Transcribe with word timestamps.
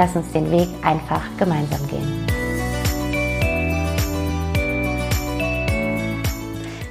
Lass 0.00 0.16
uns 0.16 0.32
den 0.32 0.50
Weg 0.50 0.66
einfach 0.82 1.20
gemeinsam 1.36 1.86
gehen. 1.86 2.39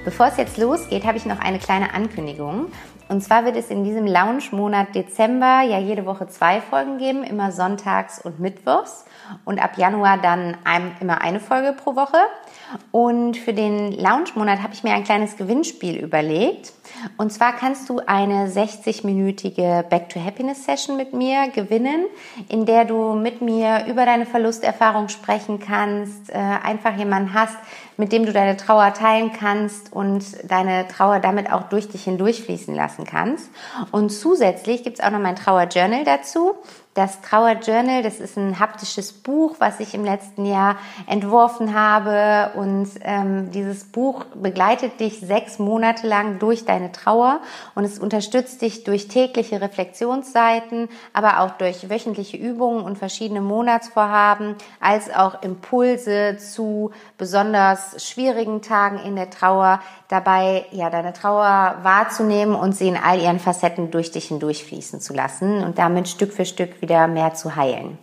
Bevor 0.05 0.27
es 0.27 0.37
jetzt 0.37 0.57
losgeht, 0.57 1.05
habe 1.05 1.17
ich 1.17 1.25
noch 1.25 1.39
eine 1.39 1.59
kleine 1.59 1.93
Ankündigung. 1.93 2.71
Und 3.09 3.21
zwar 3.21 3.43
wird 3.43 3.57
es 3.57 3.69
in 3.69 3.83
diesem 3.83 4.05
Lounge-Monat 4.05 4.93
Dezember 4.93 5.61
ja 5.63 5.79
jede 5.79 6.05
Woche 6.05 6.27
zwei 6.27 6.61
Folgen 6.61 6.99
geben, 6.99 7.23
immer 7.23 7.51
sonntags 7.51 8.23
und 8.23 8.39
mittwochs. 8.39 9.05
Und 9.45 9.61
ab 9.61 9.77
Januar 9.77 10.19
dann 10.19 10.57
ein, 10.63 10.95
immer 11.01 11.21
eine 11.21 11.39
Folge 11.39 11.73
pro 11.73 11.95
Woche. 11.95 12.17
Und 12.91 13.35
für 13.35 13.53
den 13.53 13.91
Lounge-Monat 13.91 14.61
habe 14.61 14.73
ich 14.73 14.83
mir 14.83 14.93
ein 14.93 15.03
kleines 15.03 15.37
Gewinnspiel 15.37 15.97
überlegt. 15.97 16.71
Und 17.17 17.33
zwar 17.33 17.53
kannst 17.53 17.89
du 17.89 17.99
eine 18.05 18.47
60-minütige 18.47 19.83
Back 19.83 20.09
to 20.09 20.23
Happiness 20.23 20.65
Session 20.65 20.95
mit 20.95 21.13
mir 21.13 21.49
gewinnen, 21.49 22.05
in 22.47 22.65
der 22.65 22.85
du 22.85 23.13
mit 23.13 23.41
mir 23.41 23.85
über 23.87 24.05
deine 24.05 24.27
Verlusterfahrung 24.27 25.09
sprechen 25.09 25.59
kannst, 25.59 26.29
äh, 26.29 26.35
einfach 26.35 26.95
jemanden 26.95 27.33
hast, 27.33 27.57
mit 27.99 28.13
dem 28.13 28.25
du 28.25 28.31
deine 28.31 28.55
Trauer 28.55 28.93
teilen 28.93 29.33
kannst 29.33 29.91
und 29.91 30.23
deine 30.49 30.87
Trauer 30.87 31.19
damit 31.19 31.51
auch 31.51 31.63
durch 31.63 31.89
dich 31.89 32.05
hindurchfließen 32.05 32.73
lassen 32.73 33.03
kannst. 33.03 33.49
Und 33.91 34.09
zusätzlich 34.09 34.83
gibt 34.83 34.99
es 34.99 35.05
auch 35.05 35.11
noch 35.11 35.19
mein 35.19 35.35
Trauer-Journal 35.35 36.05
dazu. 36.05 36.55
Das 36.95 37.21
Trauer 37.21 37.51
Journal, 37.51 38.01
das 38.01 38.19
ist 38.19 38.35
ein 38.35 38.59
haptisches 38.59 39.13
Buch, 39.13 39.57
was 39.59 39.79
ich 39.79 39.93
im 39.93 40.03
letzten 40.03 40.43
Jahr 40.43 40.75
entworfen 41.05 41.75
habe. 41.75 42.57
Und 42.57 42.89
ähm, 43.03 43.51
dieses 43.51 43.83
Buch 43.83 44.25
begleitet 44.33 44.99
dich 44.99 45.19
sechs 45.19 45.59
Monate 45.59 46.07
lang 46.07 46.39
durch 46.39 46.65
deine 46.65 46.91
Trauer 46.91 47.41
und 47.75 47.83
es 47.83 47.99
unterstützt 47.99 48.63
dich 48.63 48.85
durch 48.85 49.07
tägliche 49.07 49.61
Reflexionsseiten, 49.61 50.89
aber 51.13 51.41
auch 51.41 51.51
durch 51.51 51.91
wöchentliche 51.91 52.37
Übungen 52.37 52.83
und 52.83 52.97
verschiedene 52.97 53.41
Monatsvorhaben, 53.41 54.55
als 54.79 55.13
auch 55.13 55.43
Impulse 55.43 56.37
zu 56.37 56.89
besonders 57.19 58.03
schwierigen 58.03 58.63
Tagen 58.63 58.97
in 58.97 59.15
der 59.15 59.29
Trauar, 59.29 59.81
dabei 60.07 60.65
ja 60.71 60.89
deine 60.89 61.13
Trauer 61.13 61.77
wahrzunehmen 61.83 62.55
und 62.55 62.75
sie 62.75 62.87
in 62.87 62.97
all 62.97 63.21
ihren 63.21 63.39
Facetten 63.39 63.91
durch 63.91 64.09
dich 64.09 64.29
hindurchfließen 64.29 64.99
zu 65.01 65.13
lassen 65.13 65.63
und 65.63 65.77
damit 65.77 66.07
Stück 66.07 66.33
für 66.33 66.45
Stück 66.45 66.78
wieder 66.81 67.07
mehr 67.07 67.33
zu 67.33 67.55
heilen. 67.55 67.97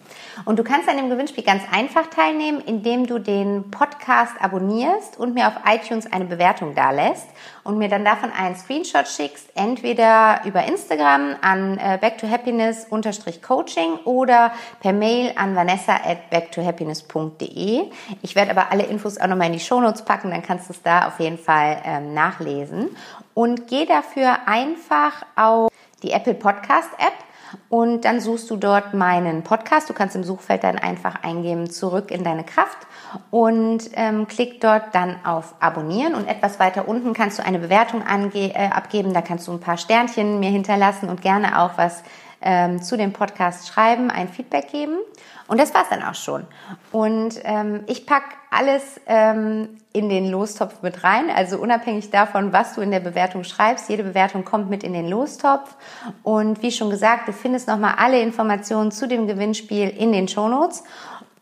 Und 0.44 0.58
du 0.58 0.64
kannst 0.64 0.86
an 0.88 0.96
dem 0.96 1.08
Gewinnspiel 1.08 1.44
ganz 1.44 1.62
einfach 1.72 2.08
teilnehmen, 2.08 2.60
indem 2.60 3.06
du 3.06 3.18
den 3.18 3.70
Podcast 3.70 4.34
abonnierst 4.40 5.16
und 5.18 5.34
mir 5.34 5.46
auf 5.48 5.54
iTunes 5.66 6.12
eine 6.12 6.26
Bewertung 6.26 6.74
dalässt 6.74 7.26
und 7.64 7.78
mir 7.78 7.88
dann 7.88 8.04
davon 8.04 8.30
einen 8.30 8.54
Screenshot 8.54 9.08
schickst, 9.08 9.48
entweder 9.54 10.42
über 10.44 10.64
Instagram 10.64 11.36
an 11.40 11.78
äh, 11.78 11.96
backtohappiness-coaching 12.00 14.00
oder 14.04 14.52
per 14.80 14.92
Mail 14.92 15.32
an 15.36 15.56
vanessa 15.56 15.94
at 15.94 16.28
backtohappiness.de. 16.30 17.84
Ich 18.22 18.36
werde 18.36 18.50
aber 18.50 18.70
alle 18.70 18.82
Infos 18.84 19.16
auch 19.18 19.26
nochmal 19.26 19.46
in 19.46 19.54
die 19.54 19.60
Shownotes 19.60 20.04
packen, 20.04 20.30
dann 20.30 20.42
kannst 20.42 20.68
du 20.68 20.74
es 20.74 20.82
da 20.82 21.08
auf 21.08 21.18
jeden 21.18 21.38
Fall 21.38 21.80
ähm, 21.84 22.12
nachlesen. 22.14 22.94
Und 23.34 23.66
geh 23.68 23.86
dafür 23.86 24.46
einfach 24.46 25.24
auf 25.34 25.70
die 26.02 26.12
Apple 26.12 26.34
Podcast 26.34 26.90
App 26.98 27.14
und 27.68 28.04
dann 28.04 28.20
suchst 28.20 28.50
du 28.50 28.56
dort 28.56 28.94
meinen 28.94 29.42
Podcast. 29.42 29.88
Du 29.88 29.94
kannst 29.94 30.16
im 30.16 30.24
Suchfeld 30.24 30.64
dann 30.64 30.78
einfach 30.78 31.22
eingeben, 31.22 31.70
zurück 31.70 32.10
in 32.10 32.24
deine 32.24 32.44
Kraft 32.44 32.78
und 33.30 33.90
ähm, 33.94 34.26
klick 34.28 34.60
dort 34.60 34.94
dann 34.94 35.16
auf 35.24 35.54
Abonnieren 35.60 36.14
und 36.14 36.26
etwas 36.26 36.58
weiter 36.58 36.88
unten 36.88 37.12
kannst 37.12 37.38
du 37.38 37.44
eine 37.44 37.58
Bewertung 37.58 38.02
ange 38.02 38.54
äh, 38.54 38.68
abgeben. 38.68 39.14
Da 39.14 39.22
kannst 39.22 39.48
du 39.48 39.52
ein 39.52 39.60
paar 39.60 39.76
Sternchen 39.76 40.40
mir 40.40 40.50
hinterlassen 40.50 41.08
und 41.08 41.22
gerne 41.22 41.60
auch 41.60 41.72
was 41.76 42.02
ähm, 42.46 42.80
zu 42.80 42.96
dem 42.96 43.12
Podcast 43.12 43.66
schreiben, 43.66 44.08
ein 44.08 44.28
Feedback 44.28 44.70
geben. 44.70 44.98
Und 45.48 45.60
das 45.60 45.74
war's 45.74 45.88
dann 45.90 46.02
auch 46.02 46.14
schon. 46.14 46.44
Und 46.92 47.40
ähm, 47.42 47.82
ich 47.86 48.06
pack 48.06 48.22
alles 48.50 49.00
ähm, 49.06 49.78
in 49.92 50.08
den 50.08 50.30
Lostopf 50.30 50.82
mit 50.82 51.04
rein, 51.04 51.28
also 51.30 51.58
unabhängig 51.58 52.10
davon, 52.10 52.52
was 52.52 52.74
du 52.74 52.80
in 52.80 52.90
der 52.90 53.00
Bewertung 53.00 53.44
schreibst. 53.44 53.88
Jede 53.88 54.04
Bewertung 54.04 54.44
kommt 54.44 54.70
mit 54.70 54.84
in 54.84 54.92
den 54.92 55.08
Lostopf. 55.08 55.74
Und 56.22 56.62
wie 56.62 56.70
schon 56.70 56.90
gesagt, 56.90 57.28
du 57.28 57.32
findest 57.32 57.68
nochmal 57.68 57.94
alle 57.98 58.20
Informationen 58.20 58.92
zu 58.92 59.08
dem 59.08 59.26
Gewinnspiel 59.26 59.88
in 59.88 60.12
den 60.12 60.28
Shownotes. 60.28 60.84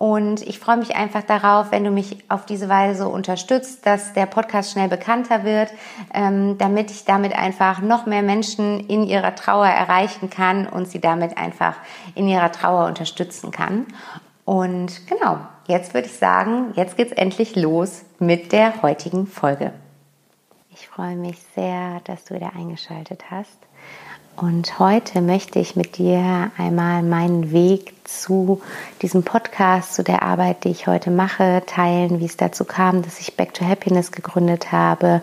Und 0.04 0.42
ich 0.42 0.59
freue 0.59 0.76
mich 0.76 0.97
einfach 0.97 1.22
darauf, 1.22 1.70
wenn 1.70 1.82
du 1.82 1.91
mich 1.91 2.19
auf 2.28 2.44
diese 2.44 2.69
Weise 2.69 3.09
unterstützt, 3.09 3.87
dass 3.87 4.12
der 4.12 4.26
Podcast 4.26 4.72
schnell 4.72 4.88
bekannter 4.88 5.44
wird, 5.44 5.70
ähm, 6.12 6.59
damit 6.59 6.91
ich 6.91 7.06
damit 7.06 7.34
einfach 7.34 7.81
noch 7.81 8.04
mehr 8.04 8.20
Menschen 8.20 8.81
in 8.81 9.04
ihrer 9.04 9.34
Trauer 9.34 9.66
erreichen 9.66 10.28
kann 10.28 10.66
und 10.66 10.88
sie 10.88 11.00
damit 11.00 11.38
einfach 11.38 11.76
in 12.14 12.28
ihrer 12.28 12.53
Trauer 12.53 12.84
unterstützen 12.84 13.50
kann. 13.50 13.87
Und 14.44 15.06
genau, 15.06 15.38
jetzt 15.69 15.94
würde 15.94 16.09
ich 16.09 16.19
sagen, 16.19 16.75
jetzt 16.75 16.98
geht's 16.98 17.12
endlich 17.12 17.56
los 17.56 18.04
mit 18.19 18.53
der 18.53 18.82
heutigen 18.82 19.26
Folge. 19.26 19.72
Ich 20.69 20.87
freue 20.87 21.16
mich 21.16 21.38
sehr, 21.54 22.03
dass 22.04 22.26
du 22.26 22.34
wieder 22.34 22.53
eingeschaltet 22.54 23.31
hast. 23.31 23.56
Und 24.37 24.81
heute 24.81 25.21
möchte 25.21 25.61
ich 25.61 25.77
mit 25.77 25.97
dir 25.97 26.50
einmal 26.59 27.05
meinen 27.05 27.53
Weg 27.53 27.95
zu 28.03 28.61
diesem 29.00 29.22
Podcast, 29.22 29.95
zu 29.95 30.03
der 30.03 30.22
Arbeit, 30.22 30.65
die 30.65 30.71
ich 30.71 30.89
heute 30.89 31.12
mache, 31.12 31.62
teilen, 31.67 32.19
wie 32.19 32.25
es 32.25 32.37
dazu 32.37 32.65
kam, 32.65 33.03
dass 33.03 33.21
ich 33.21 33.37
Back 33.37 33.55
to 33.55 33.65
Happiness 33.65 34.11
gegründet 34.11 34.73
habe 34.73 35.23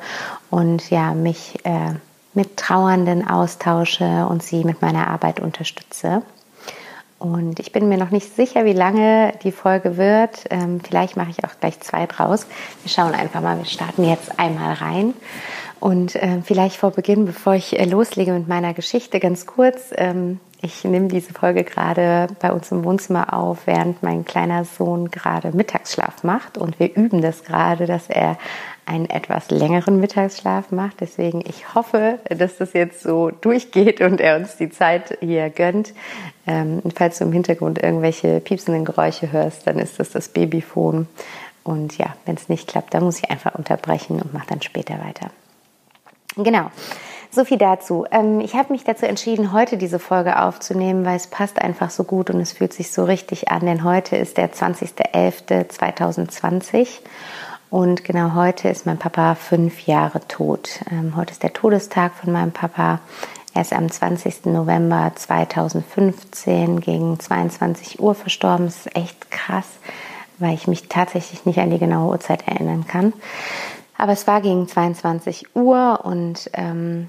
und 0.50 0.90
ja, 0.90 1.14
mich 1.14 1.60
äh, 1.66 1.96
mit 2.34 2.56
Trauernden 2.56 3.28
austausche 3.28 4.26
und 4.30 4.44
sie 4.44 4.64
mit 4.64 4.82
meiner 4.82 5.08
Arbeit 5.08 5.42
unterstütze. 5.42 6.22
Und 7.20 7.60
ich 7.60 7.72
bin 7.72 7.88
mir 7.90 7.98
noch 7.98 8.10
nicht 8.10 8.36
sicher, 8.36 8.66
wie 8.66 8.74
lange 8.74 9.34
die 9.44 9.52
Folge 9.52 9.98
wird. 9.98 10.46
Ähm, 10.50 10.80
vielleicht 10.80 11.18
mache 11.18 11.30
ich 11.30 11.44
auch 11.44 11.52
gleich 11.60 11.80
zwei 11.82 12.08
draus. 12.08 12.48
Wir 12.82 12.90
schauen 12.90 13.14
einfach 13.14 13.42
mal. 13.42 13.58
Wir 13.58 13.66
starten 13.66 14.06
jetzt 14.06 14.40
einmal 14.40 14.74
rein. 14.74 15.14
Und 15.81 16.16
äh, 16.16 16.42
vielleicht 16.44 16.78
vor 16.78 16.92
Beginn, 16.92 17.25
bevor 17.25 17.56
ich 17.56 17.78
äh, 17.78 17.86
loslege 17.86 18.31
mit 18.34 18.47
meiner 18.47 18.75
Geschichte, 18.75 19.19
ganz 19.19 19.47
kurz. 19.47 19.92
Ähm, 19.96 20.40
ich 20.62 20.84
nehme 20.84 21.08
diese 21.08 21.34
Folge 21.34 21.64
gerade 21.64 22.28
bei 22.40 22.52
uns 22.52 22.72
im 22.72 22.84
Wohnzimmer 22.84 23.34
auf, 23.34 23.66
während 23.66 24.03
mein 24.03 24.24
kleiner 24.24 24.64
Sohn 24.64 25.09
gerade 25.09 25.52
Mittagsschlaf 25.52 26.24
macht. 26.24 26.59
Und 26.59 26.80
wir 26.80 26.96
üben 26.96 27.24
das 27.24 27.44
gerade, 27.44 27.88
dass 27.88 28.09
er 28.09 28.38
einen 28.85 29.09
etwas 29.09 29.50
längeren 29.50 30.00
Mittagsschlaf 30.00 30.70
macht. 30.70 31.02
Deswegen, 31.02 31.41
ich 31.47 31.73
hoffe, 31.73 32.20
dass 32.29 32.58
das 32.58 32.73
jetzt 32.73 33.02
so 33.02 33.32
durchgeht 33.32 34.02
und 34.02 34.22
er 34.22 34.38
uns 34.38 34.58
die 34.58 34.70
Zeit 34.70 35.17
hier 35.20 35.50
gönnt. 35.50 35.96
Ähm, 36.46 36.84
falls 36.96 37.17
du 37.17 37.23
im 37.23 37.34
Hintergrund 37.34 37.82
irgendwelche 37.82 38.40
piepsenden 38.40 38.85
Geräusche 38.85 39.32
hörst, 39.32 39.66
dann 39.66 39.79
ist 39.79 40.00
das 40.00 40.11
das 40.11 40.29
Babyphone. 40.29 41.08
Und 41.64 41.97
ja, 41.97 42.16
wenn 42.28 42.35
es 42.35 42.50
nicht 42.50 42.67
klappt, 42.67 42.94
dann 42.94 43.03
muss 43.03 43.17
ich 43.17 43.32
einfach 43.32 43.56
unterbrechen 43.56 44.22
und 44.22 44.32
mache 44.32 44.47
dann 44.47 44.61
später 44.61 45.00
weiter. 45.03 45.32
Genau. 46.36 46.70
So 47.34 47.46
viel 47.46 47.58
dazu. 47.58 48.06
Ähm, 48.12 48.42
ich 48.42 48.56
habe 48.56 48.74
mich 48.74 48.84
dazu 48.84 49.06
entschieden, 49.06 49.54
heute 49.54 49.78
diese 49.78 50.00
Folge 50.00 50.42
aufzunehmen, 50.42 51.06
weil 51.06 51.16
es 51.16 51.28
passt 51.28 51.62
einfach 51.62 51.90
so 51.90 52.04
gut 52.04 52.30
und 52.30 52.42
es 52.42 52.52
fühlt 52.52 52.74
sich 52.74 52.92
so 52.92 53.06
richtig 53.06 53.50
an, 53.50 53.62
denn 53.62 53.86
heute 53.86 54.18
ist 54.18 54.36
der 54.38 54.52
20.11.2020 54.52 56.90
und 57.70 58.04
genau 58.04 58.36
heute 58.36 58.68
ist 58.68 58.86
mein 58.86 58.98
Papa 58.98 59.36
fünf 59.36 59.88
Jahre 59.88 60.20
tot. 60.28 60.82
Ähm, 60.92 61.16
heute 61.16 61.32
ist 61.32 61.42
der 61.42 61.54
Todestag 61.54 62.16
von 62.16 62.34
meinem 62.34 62.52
Papa. 62.52 63.00
Er 63.54 63.62
ist 63.62 63.72
am 63.72 63.90
20. 63.90 64.48
November 64.48 65.14
2015 65.16 66.82
gegen 66.82 67.18
22 67.18 68.02
Uhr 68.02 68.14
verstorben. 68.14 68.66
Das 68.66 68.76
ist 68.76 68.94
echt 68.94 69.32
krass, 69.32 69.68
weil 70.38 70.54
ich 70.54 70.68
mich 70.68 70.90
tatsächlich 70.90 71.46
nicht 71.46 71.60
an 71.60 71.70
die 71.70 71.80
genaue 71.80 72.10
Uhrzeit 72.10 72.46
erinnern 72.46 72.88
kann. 72.88 73.14
Aber 74.02 74.14
es 74.14 74.26
war 74.26 74.42
gegen 74.42 74.68
22 74.68 75.56
Uhr 75.56 76.00
und 76.03 76.50
ähm, 76.53 77.08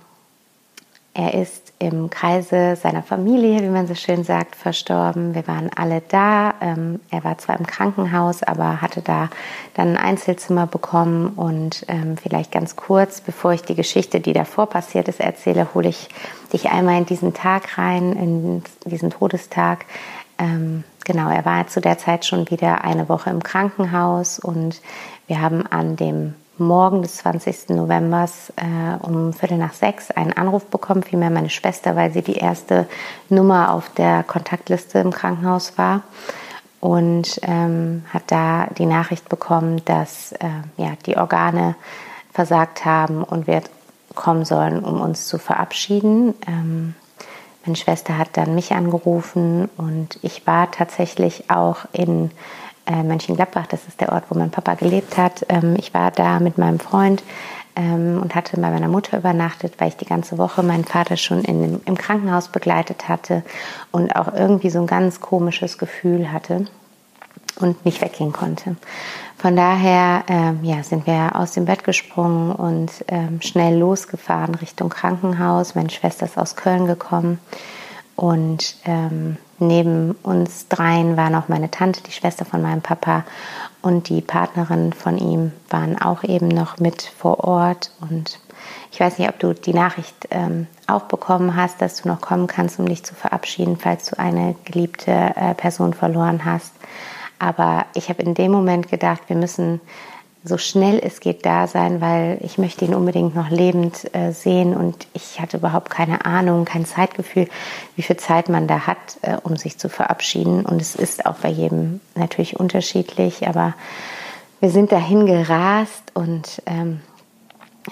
er 1.15 1.33
ist 1.33 1.73
im 1.79 2.11
Kreise 2.11 2.77
seiner 2.77 3.03
Familie, 3.03 3.63
wie 3.63 3.71
man 3.71 3.87
so 3.87 3.95
schön 3.95 4.25
sagt, 4.25 4.55
verstorben. 4.55 5.35
Wir 5.35 5.49
waren 5.49 5.71
alle 5.75 6.03
da. 6.07 6.53
Ähm, 6.61 7.01
er 7.11 7.25
war 7.25 7.39
zwar 7.39 7.59
im 7.59 7.67
Krankenhaus, 7.67 8.43
aber 8.43 8.83
hatte 8.83 9.01
da 9.01 9.31
dann 9.73 9.97
ein 9.97 10.05
Einzelzimmer 10.05 10.67
bekommen. 10.67 11.29
Und 11.29 11.87
ähm, 11.89 12.19
vielleicht 12.19 12.53
ganz 12.53 12.77
kurz, 12.77 13.23
bevor 13.23 13.55
ich 13.55 13.63
die 13.63 13.75
Geschichte, 13.75 14.21
die 14.21 14.35
davor 14.35 14.67
passiert 14.67 15.09
ist, 15.09 15.21
erzähle, 15.21 15.69
hole 15.73 15.89
ich 15.89 16.11
dich 16.53 16.69
einmal 16.69 16.99
in 16.99 17.07
diesen 17.07 17.33
Tag 17.33 17.79
rein, 17.79 18.13
in 18.13 18.63
diesen 18.85 19.09
Todestag. 19.09 19.87
Ähm, 20.39 20.85
genau, 21.07 21.31
er 21.31 21.47
war 21.47 21.67
zu 21.69 21.81
der 21.81 21.97
Zeit 21.97 22.27
schon 22.27 22.51
wieder 22.51 22.85
eine 22.85 23.09
Woche 23.09 23.31
im 23.31 23.43
Krankenhaus 23.43 24.39
und 24.39 24.83
wir 25.27 25.41
haben 25.41 25.67
an 25.67 25.97
dem 25.97 26.35
Morgen 26.59 27.03
des 27.03 27.17
20. 27.17 27.71
November 27.71 28.27
äh, 28.57 29.05
um 29.05 29.33
Viertel 29.33 29.59
nach 29.59 29.73
sechs 29.73 30.11
einen 30.11 30.33
Anruf 30.33 30.67
bekommen, 30.67 31.03
vielmehr 31.03 31.31
meine 31.31 31.51
Schwester, 31.51 31.97
weil 31.97 32.13
sie 32.13 32.23
die 32.23 32.37
erste 32.37 32.87
Nummer 33.29 33.73
auf 33.73 33.89
der 33.91 34.23
Kontaktliste 34.23 34.99
im 34.99 35.13
Krankenhaus 35.13 35.79
war 35.79 36.03
und 36.81 37.41
ähm, 37.43 38.05
hat 38.13 38.25
da 38.27 38.67
die 38.77 38.87
Nachricht 38.87 39.29
bekommen, 39.29 39.83
dass 39.85 40.33
äh, 40.33 40.49
ja, 40.77 40.93
die 41.07 41.17
Organe 41.17 41.77
versagt 42.33 42.85
haben 42.85 43.23
und 43.23 43.47
wir 43.47 43.63
kommen 44.15 44.45
sollen, 44.45 44.85
um 44.85 45.01
uns 45.01 45.27
zu 45.27 45.39
verabschieden. 45.39 46.35
Ähm, 46.47 46.95
meine 47.65 47.77
Schwester 47.77 48.19
hat 48.19 48.37
dann 48.37 48.55
mich 48.55 48.73
angerufen 48.73 49.71
und 49.77 50.19
ich 50.23 50.47
war 50.47 50.71
tatsächlich 50.71 51.51
auch 51.51 51.87
in 51.93 52.33
äh, 52.87 53.03
Mönchengladbach, 53.03 53.67
das 53.67 53.87
ist 53.87 54.01
der 54.01 54.13
Ort, 54.13 54.25
wo 54.29 54.39
mein 54.39 54.51
Papa 54.51 54.75
gelebt 54.75 55.17
hat. 55.17 55.45
Ähm, 55.49 55.77
ich 55.79 55.95
war 55.95 56.11
da 56.11 56.41
mit 56.41 56.59
meinem 56.59 56.81
Freund 56.81 57.23
ähm, 57.77 58.21
und 58.21 58.35
hatte 58.35 58.61
bei 58.61 58.71
meiner 58.71 58.89
Mutter 58.89 59.19
übernachtet, 59.19 59.75
weil 59.79 59.89
ich 59.89 59.97
die 59.97 60.07
ganze 60.07 60.39
Woche 60.39 60.63
meinen 60.63 60.85
Vater 60.85 61.17
schon 61.17 61.43
in, 61.43 61.81
im 61.85 61.97
Krankenhaus 61.97 62.49
begleitet 62.49 63.09
hatte 63.09 63.43
und 63.91 64.15
auch 64.17 64.33
irgendwie 64.33 64.71
so 64.71 64.81
ein 64.81 64.87
ganz 64.87 65.21
komisches 65.21 65.79
Gefühl 65.79 66.33
hatte 66.33 66.67
und 67.61 67.85
nicht 67.85 68.01
weggehen 68.01 68.33
konnte. 68.33 68.77
Von 69.39 69.57
daher 69.57 70.25
ähm, 70.29 70.61
ja, 70.63 70.83
sind 70.83 71.07
wir 71.07 71.35
aus 71.35 71.53
dem 71.53 71.65
Bett 71.65 71.85
gesprungen 71.85 72.53
und 72.53 72.91
ähm, 73.09 73.41
schnell 73.43 73.77
losgefahren 73.79 74.55
Richtung 74.55 74.89
Krankenhaus. 74.89 75.75
Meine 75.75 75.91
Schwester 75.91 76.27
ist 76.27 76.39
aus 76.39 76.57
Köln 76.57 76.87
gekommen 76.87 77.39
und 78.15 78.77
ähm, 78.85 79.37
neben 79.67 80.13
uns 80.23 80.69
dreien 80.69 81.17
war 81.17 81.31
noch 81.31 81.49
meine 81.49 81.71
Tante, 81.71 82.03
die 82.03 82.13
Schwester 82.13 82.45
von 82.45 82.63
meinem 82.63 82.83
Papa 82.83 83.25
und 83.81 84.09
die 84.09 84.21
Partnerin 84.21 84.93
von 84.93 85.19
ihm 85.19 85.53
waren 85.71 86.01
auch 86.01 86.25
eben 86.25 86.49
noch 86.49 86.79
mit 86.79 87.03
vor 87.03 87.45
Ort. 87.45 87.91
Und 88.01 88.39
ich 88.91 89.01
weiß 89.01 89.19
nicht, 89.19 89.29
ob 89.29 89.39
du 89.39 89.55
die 89.55 89.75
Nachricht 89.75 90.29
ähm, 90.31 90.67
auch 90.87 91.03
bekommen 91.03 91.57
hast, 91.57 91.83
dass 91.83 92.01
du 92.01 92.09
noch 92.09 92.21
kommen 92.21 92.47
kannst, 92.47 92.79
um 92.79 92.87
dich 92.87 93.05
zu 93.05 93.15
verabschieden, 93.15 93.77
falls 93.77 94.11
du 94.11 94.19
eine 94.19 94.55
geliebte 94.65 95.11
äh, 95.11 95.55
Person 95.55 95.95
verloren 95.95 96.45
hast. 96.45 96.73
Aber 97.39 97.87
ich 97.95 98.09
habe 98.09 98.23
in 98.23 98.35
dem 98.35 98.53
Moment 98.53 98.89
gedacht, 98.89 99.23
wir 99.27 99.37
müssen 99.37 99.81
so 100.45 100.59
schnell 100.59 101.01
es 101.03 101.21
geht 101.21 101.47
da 101.47 101.67
sein, 101.67 102.01
weil 102.01 102.39
ich 102.43 102.59
möchte 102.59 102.85
ihn 102.85 102.95
unbedingt 102.95 103.35
noch 103.35 103.51
lebend 103.51 104.13
äh, 104.15 104.33
sehen 104.33 104.75
und 104.75 105.07
ich 105.13 105.41
hatte 105.41 105.59
überhaupt 105.59 105.91
keine 105.91 106.25
Ahnung, 106.25 106.65
kein 106.65 106.85
Zeitgefühl, 106.85 107.49
wie 107.95 108.03
viel 108.03 108.17
Zeit 108.17 108.49
man 108.49 108.67
da 108.67 108.87
hat, 108.87 109.19
äh, 109.23 109.37
um 109.43 109.57
sich 109.57 109.79
zu 109.79 109.89
verabschieden. 109.89 110.67
Und 110.67 110.83
es 110.83 110.97
ist 110.97 111.27
auch 111.27 111.37
bei 111.37 111.49
jedem 111.49 112.01
natürlich 112.17 112.59
unterschiedlich, 112.59 113.47
aber 113.47 113.75
wir 114.59 114.71
sind 114.71 114.91
dahin 114.91 115.27
gerast 115.27 116.11
und 116.15 116.63
ähm, 116.67 117.01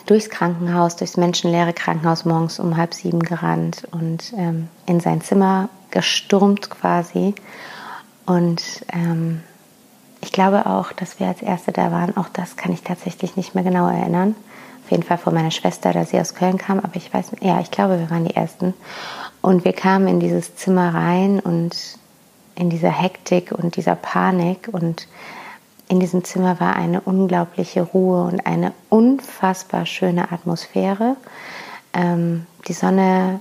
durchs 0.06 0.28
Krankenhaus, 0.28 0.96
durchs 0.96 1.16
menschenleere 1.16 1.72
Krankenhaus 1.72 2.24
morgens 2.24 2.58
um 2.58 2.76
halb 2.76 2.94
sieben 2.94 3.20
gerannt 3.20 3.86
und 3.92 4.32
ähm, 4.36 4.68
in 4.86 5.00
sein 5.00 5.20
Zimmer 5.20 5.68
gestürmt 5.90 6.70
quasi. 6.70 7.34
Und 8.26 8.62
ähm, 8.92 9.42
ich 10.20 10.32
glaube 10.32 10.66
auch, 10.66 10.92
dass 10.92 11.18
wir 11.18 11.28
als 11.28 11.42
Erste 11.42 11.72
da 11.72 11.92
waren. 11.92 12.16
Auch 12.16 12.28
das 12.28 12.56
kann 12.56 12.72
ich 12.72 12.82
tatsächlich 12.82 13.36
nicht 13.36 13.54
mehr 13.54 13.64
genau 13.64 13.88
erinnern. 13.88 14.34
Auf 14.84 14.90
jeden 14.90 15.02
Fall 15.02 15.18
von 15.18 15.34
meiner 15.34 15.50
Schwester, 15.50 15.92
da 15.92 16.04
sie 16.04 16.20
aus 16.20 16.34
Köln 16.34 16.58
kam. 16.58 16.80
Aber 16.80 16.96
ich 16.96 17.12
weiß, 17.12 17.32
ja, 17.40 17.60
ich 17.60 17.70
glaube, 17.70 17.98
wir 17.98 18.10
waren 18.10 18.24
die 18.24 18.36
Ersten. 18.36 18.74
Und 19.40 19.64
wir 19.64 19.72
kamen 19.72 20.08
in 20.08 20.20
dieses 20.20 20.56
Zimmer 20.56 20.94
rein 20.94 21.40
und 21.40 21.98
in 22.54 22.68
dieser 22.68 22.90
Hektik 22.90 23.52
und 23.52 23.76
dieser 23.76 23.94
Panik. 23.94 24.68
Und 24.70 25.08
in 25.88 26.00
diesem 26.00 26.24
Zimmer 26.24 26.60
war 26.60 26.76
eine 26.76 27.00
unglaubliche 27.00 27.82
Ruhe 27.82 28.24
und 28.24 28.46
eine 28.46 28.72
unfassbar 28.90 29.86
schöne 29.86 30.30
Atmosphäre. 30.32 31.16
Ähm, 31.94 32.46
die 32.68 32.74
Sonne 32.74 33.40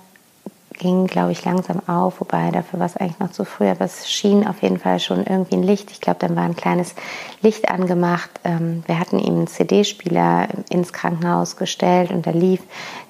ging, 0.79 1.05
glaube 1.05 1.31
ich, 1.31 1.45
langsam 1.45 1.87
auf, 1.87 2.19
wobei 2.19 2.49
dafür 2.49 2.79
war 2.79 2.87
es 2.87 2.97
eigentlich 2.97 3.19
noch 3.19 3.31
zu 3.31 3.45
früh, 3.45 3.67
aber 3.67 3.85
es 3.85 4.09
schien 4.09 4.47
auf 4.47 4.63
jeden 4.63 4.79
Fall 4.79 4.99
schon 4.99 5.23
irgendwie 5.23 5.55
ein 5.55 5.63
Licht. 5.63 5.91
Ich 5.91 6.01
glaube, 6.01 6.19
dann 6.19 6.35
war 6.35 6.43
ein 6.43 6.55
kleines 6.55 6.95
Licht 7.41 7.69
angemacht. 7.69 8.31
Ähm, 8.43 8.83
wir 8.87 8.99
hatten 8.99 9.19
ihm 9.19 9.35
einen 9.35 9.47
CD-Spieler 9.47 10.47
ins 10.71 10.91
Krankenhaus 10.91 11.57
gestellt 11.57 12.09
und 12.09 12.25
da 12.25 12.31
lief 12.31 12.61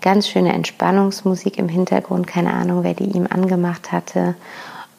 ganz 0.01 0.27
schöne 0.27 0.51
Entspannungsmusik 0.51 1.57
im 1.57 1.69
Hintergrund. 1.69 2.27
Keine 2.27 2.51
Ahnung, 2.51 2.83
wer 2.83 2.93
die 2.93 3.15
ihm 3.15 3.27
angemacht 3.29 3.93
hatte. 3.93 4.35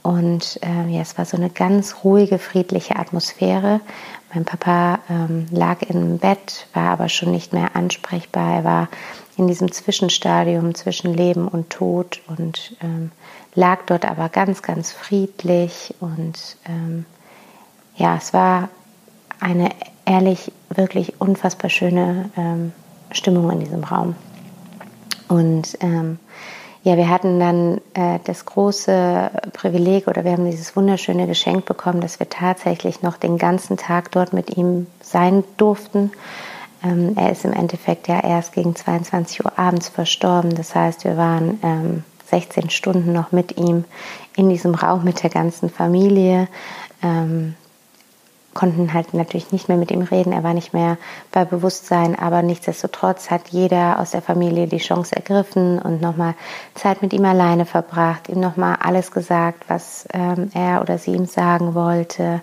Und 0.03 0.59
äh, 0.63 0.91
ja, 0.91 1.03
es 1.03 1.19
war 1.19 1.27
so 1.27 1.37
eine 1.37 1.51
ganz 1.51 1.97
ruhige, 2.05 2.39
friedliche 2.39 2.97
Atmosphäre. 2.97 3.81
Mein 4.33 4.45
Papa 4.45 5.01
ähm, 5.11 5.47
lag 5.51 5.83
im 5.83 6.19
Bett, 6.19 6.67
war 6.73 6.91
aber 6.91 7.09
schon 7.09 7.33
nicht 7.33 7.53
mehr 7.53 7.75
ansprechbar. 7.75 8.57
Er 8.57 8.65
war 8.65 8.89
in 9.41 9.49
diesem 9.49 9.73
Zwischenstadium 9.73 10.75
zwischen 10.75 11.15
Leben 11.15 11.49
und 11.49 11.71
Tod 11.71 12.21
und 12.29 12.77
ähm, 12.83 13.11
lag 13.55 13.81
dort 13.87 14.05
aber 14.05 14.29
ganz, 14.29 14.61
ganz 14.61 14.93
friedlich. 14.93 15.95
Und 15.99 16.59
ähm, 16.69 17.07
ja, 17.97 18.17
es 18.17 18.35
war 18.35 18.69
eine 19.41 19.71
ehrlich, 20.05 20.53
wirklich 20.69 21.21
unfassbar 21.21 21.71
schöne 21.71 22.31
ähm, 22.37 22.73
Stimmung 23.13 23.51
in 23.51 23.61
diesem 23.61 23.83
Raum. 23.83 24.15
Und 25.29 25.79
ähm, 25.81 26.19
ja, 26.83 26.99
wir 26.99 27.09
hatten 27.09 27.41
dann 27.41 27.81
äh, 27.95 28.19
das 28.25 28.45
große 28.45 29.31
Privileg 29.55 30.07
oder 30.07 30.25
wir 30.25 30.33
haben 30.33 30.51
dieses 30.51 30.77
wunderschöne 30.77 31.27
Geschenk 31.27 31.65
bekommen, 31.65 32.03
dass 32.03 32.21
wir 32.21 32.29
tatsächlich 32.29 33.03
noch 33.03 33.17
den 33.17 33.39
ganzen 33.39 33.79
Tag 33.79 34.11
dort 34.13 34.35
mit 34.35 34.57
ihm 34.57 34.87
sein 35.01 35.45
durften. 35.57 36.11
Ähm, 36.83 37.17
er 37.17 37.33
ist 37.33 37.45
im 37.45 37.53
Endeffekt 37.53 38.09
ja 38.09 38.21
erst 38.21 38.53
gegen 38.53 38.75
22 38.75 39.45
Uhr 39.45 39.59
abends 39.59 39.89
verstorben. 39.89 40.55
Das 40.55 40.75
heißt, 40.75 41.05
wir 41.05 41.17
waren 41.17 41.59
ähm, 41.63 42.05
16 42.31 42.71
Stunden 42.71 43.13
noch 43.13 43.33
mit 43.33 43.59
ihm 43.59 43.85
in 44.37 44.49
diesem 44.49 44.75
Raum 44.75 45.05
mit 45.05 45.23
der 45.23 45.31
ganzen 45.31 45.69
Familie. 45.69 46.49
Ähm, 47.03 47.55
konnten 48.55 48.93
halt 48.93 49.15
natürlich 49.15 49.53
nicht 49.53 49.69
mehr 49.69 49.77
mit 49.77 49.91
ihm 49.91 50.03
reden, 50.03 50.33
er 50.33 50.43
war 50.43 50.55
nicht 50.55 50.73
mehr 50.73 50.99
bei 51.31 51.45
Bewusstsein, 51.45 52.19
aber 52.19 52.43
nichtsdestotrotz 52.43 53.31
hat 53.31 53.49
jeder 53.51 54.01
aus 54.01 54.11
der 54.11 54.23
Familie 54.23 54.67
die 54.67 54.79
Chance 54.79 55.15
ergriffen 55.15 55.79
und 55.79 56.01
nochmal 56.01 56.35
Zeit 56.75 57.03
mit 57.03 57.13
ihm 57.13 57.25
alleine 57.25 57.67
verbracht, 57.67 58.29
ihm 58.29 58.41
nochmal 58.41 58.77
alles 58.81 59.13
gesagt, 59.13 59.65
was 59.69 60.07
ähm, 60.13 60.51
er 60.55 60.81
oder 60.81 60.99
sie 60.99 61.13
ihm 61.13 61.27
sagen 61.27 61.75
wollte, 61.75 62.41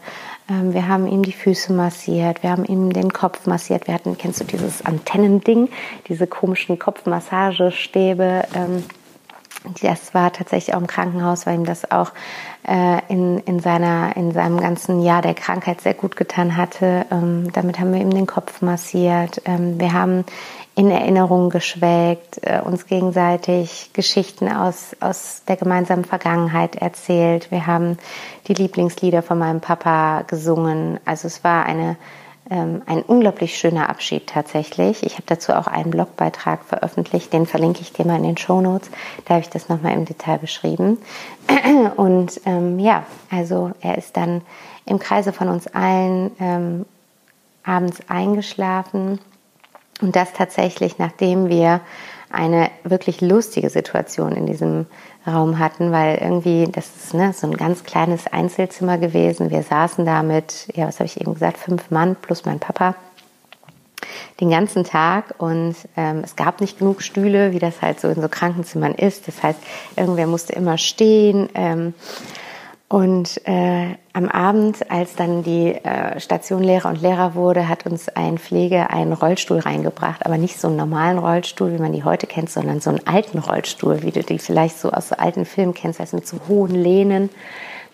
ähm, 0.50 0.74
wir 0.74 0.88
haben 0.88 1.08
ihm 1.08 1.24
die 1.24 1.34
Füße 1.34 1.74
massiert, 1.74 2.44
wir 2.44 2.52
haben 2.52 2.66
ihm 2.66 2.94
den 2.94 3.12
Kopf 3.12 3.46
massiert. 3.46 3.88
Wir 3.88 3.94
hatten, 3.94 4.18
kennst 4.18 4.40
du 4.40 4.46
dieses 4.46 4.86
Antennending, 4.86 5.70
diese 6.08 6.28
komischen 6.28 6.80
Kopfmassagestäbe? 6.80 8.44
Ähm, 8.54 8.84
das 9.82 10.14
war 10.14 10.32
tatsächlich 10.32 10.76
auch 10.76 10.80
im 10.80 10.88
Krankenhaus, 10.88 11.46
weil 11.46 11.56
ihm 11.56 11.66
das 11.66 11.92
auch 11.92 12.12
äh, 12.68 13.02
in, 13.10 13.40
in, 13.40 13.60
seiner, 13.60 14.16
in 14.16 14.32
seinem 14.32 14.60
ganzen 14.60 15.02
Jahr 15.02 15.22
der 15.22 15.34
Krankheit 15.34 15.82
sehr 15.82 15.94
gut 15.94 16.16
getan 16.16 16.56
hatte. 16.56 17.06
Ähm, 17.12 17.52
damit 17.54 17.80
haben 17.80 17.94
wir 17.94 18.02
ihm 18.02 18.12
den 18.12 18.28
Kopf 18.28 18.62
massiert. 18.62 19.42
wir 19.46 19.94
haben 19.94 20.26
in 20.78 20.92
Erinnerungen 20.92 21.50
geschwelgt, 21.50 22.40
äh, 22.44 22.62
uns 22.64 22.86
gegenseitig 22.86 23.90
Geschichten 23.94 24.48
aus, 24.48 24.96
aus 25.00 25.42
der 25.48 25.56
gemeinsamen 25.56 26.06
Vergangenheit 26.06 26.76
erzählt. 26.76 27.50
Wir 27.50 27.66
haben 27.66 27.98
die 28.48 28.54
Lieblingslieder 28.54 29.24
von 29.24 29.40
meinem 29.40 29.60
Papa 29.60 30.22
gesungen. 30.28 31.00
Also 31.04 31.26
es 31.26 31.44
war 31.44 31.66
eine, 31.66 31.98
ähm, 32.50 32.82
ein 32.86 33.02
unglaublich 33.02 33.58
schöner 33.58 33.90
Abschied 33.90 34.28
tatsächlich. 34.28 35.04
Ich 35.04 35.14
habe 35.14 35.24
dazu 35.26 35.54
auch 35.54 35.68
einen 35.68 35.92
Blogbeitrag 35.92 36.64
veröffentlicht, 36.64 37.34
den 37.34 37.46
verlinke 37.46 37.82
ich 37.82 37.94
dir 37.94 38.06
mal 38.06 38.18
in 38.18 38.24
den 38.24 38.38
Show 38.38 38.62
Notes. 38.62 38.90
Da 39.26 39.36
habe 39.36 39.42
ich 39.42 39.50
das 39.50 39.70
nochmal 39.70 39.94
im 39.94 40.06
Detail 40.06 40.38
beschrieben. 40.38 40.98
Und 41.96 42.42
ähm, 42.46 42.80
ja, 42.80 43.06
also 43.30 43.72
er 43.82 43.98
ist 43.98 44.18
dann 44.18 44.42
im 44.86 45.00
Kreise 45.00 45.34
von 45.34 45.50
uns 45.50 45.68
allen 45.68 46.32
ähm, 46.40 46.86
abends 47.64 48.00
eingeschlafen 48.08 49.20
und 50.02 50.16
das 50.16 50.34
tatsächlich, 50.34 51.00
nachdem 51.00 51.50
wir 51.50 51.82
eine 52.30 52.70
wirklich 52.84 53.22
lustige 53.22 53.70
Situation 53.70 54.34
in 54.34 54.46
diesem 54.46 54.86
Raum 55.26 55.60
hatten, 55.60 55.92
weil 55.92 56.18
irgendwie, 56.18 56.68
das 56.72 56.90
ist 56.96 57.14
ne, 57.14 57.34
so 57.34 57.48
ein 57.48 57.58
ganz 57.58 57.84
kleines 57.84 58.28
Einzelzimmer 58.28 58.98
gewesen. 58.98 59.50
Wir 59.50 59.64
saßen 59.64 60.06
da 60.06 60.24
mit, 60.24 60.68
ja, 60.76 60.88
was 60.88 61.00
habe 61.00 61.06
ich 61.06 61.20
eben 61.20 61.34
gesagt, 61.34 61.58
fünf 61.58 61.92
Mann 61.92 62.16
plus 62.16 62.46
mein 62.46 62.60
Papa. 62.60 62.96
den 64.40 64.50
ganzen 64.50 64.84
Tag 64.84 65.36
und 65.38 65.76
ähm, 65.96 66.22
es 66.24 66.36
gab 66.36 66.62
nicht 66.62 66.80
genug 66.80 67.02
Stühle, 67.02 67.52
wie 67.52 67.60
das 67.60 67.82
halt 67.82 68.00
so 68.00 68.08
in 68.08 68.22
so 68.22 68.28
Krankenzimmern 68.30 68.94
ist. 68.94 69.28
Das 69.28 69.42
heißt, 69.42 69.60
irgendwer 69.96 70.28
musste 70.28 70.54
immer 70.54 70.78
stehen. 70.78 71.50
Ähm, 71.56 71.94
und 72.90 73.42
äh, 73.46 73.96
am 74.14 74.30
Abend, 74.30 74.90
als 74.90 75.16
dann 75.16 75.44
die 75.44 75.74
äh, 75.74 76.20
Station 76.22 76.64
Lehrer 76.64 76.88
und 76.88 77.02
Lehrer 77.02 77.36
wurde, 77.36 77.68
hat 77.68 77.86
uns 77.86 78.08
ein 78.08 78.38
Pflege 78.38 78.90
einen 78.90 79.12
Rollstuhl 79.12 79.60
reingebracht, 79.60 80.26
aber 80.26 80.38
nicht 80.38 80.58
so 80.58 80.70
einen 80.70 80.78
normalen 80.78 81.18
Rollstuhl, 81.18 81.74
wie 81.74 81.82
man 81.82 81.92
die 81.92 82.06
heute 82.06 82.28
kennt, 82.28 82.50
sondern 82.50 82.80
so 82.80 82.90
einen 82.90 83.06
alten 83.06 83.40
Rollstuhl, 83.40 84.04
wie 84.04 84.12
du 84.12 84.24
die 84.24 84.40
vielleicht 84.40 84.80
so 84.80 84.92
aus 84.92 85.10
so 85.10 85.18
alten 85.18 85.44
Filmen 85.44 85.74
kennst, 85.74 86.00
also 86.00 86.16
mit 86.16 86.26
so 86.26 86.38
hohen 86.48 86.76
Lehnen. 86.76 87.30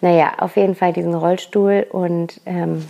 Naja, 0.01 0.33
auf 0.37 0.57
jeden 0.57 0.75
Fall 0.75 0.93
diesen 0.93 1.15
Rollstuhl. 1.15 1.87
Und 1.91 2.39
ähm, 2.45 2.85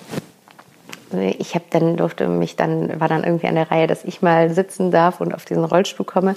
ich 1.39 1.55
habe 1.55 1.65
dann 1.69 1.95
durfte 1.95 2.27
mich 2.27 2.57
dann 2.57 2.99
war 2.99 3.07
dann 3.07 3.23
irgendwie 3.23 3.47
an 3.47 3.55
der 3.55 3.71
Reihe, 3.71 3.87
dass 3.87 4.03
ich 4.03 4.21
mal 4.21 4.49
sitzen 4.49 4.91
darf 4.91 5.21
und 5.21 5.33
auf 5.33 5.45
diesen 5.45 5.63
Rollstuhl 5.63 6.05
komme 6.05 6.35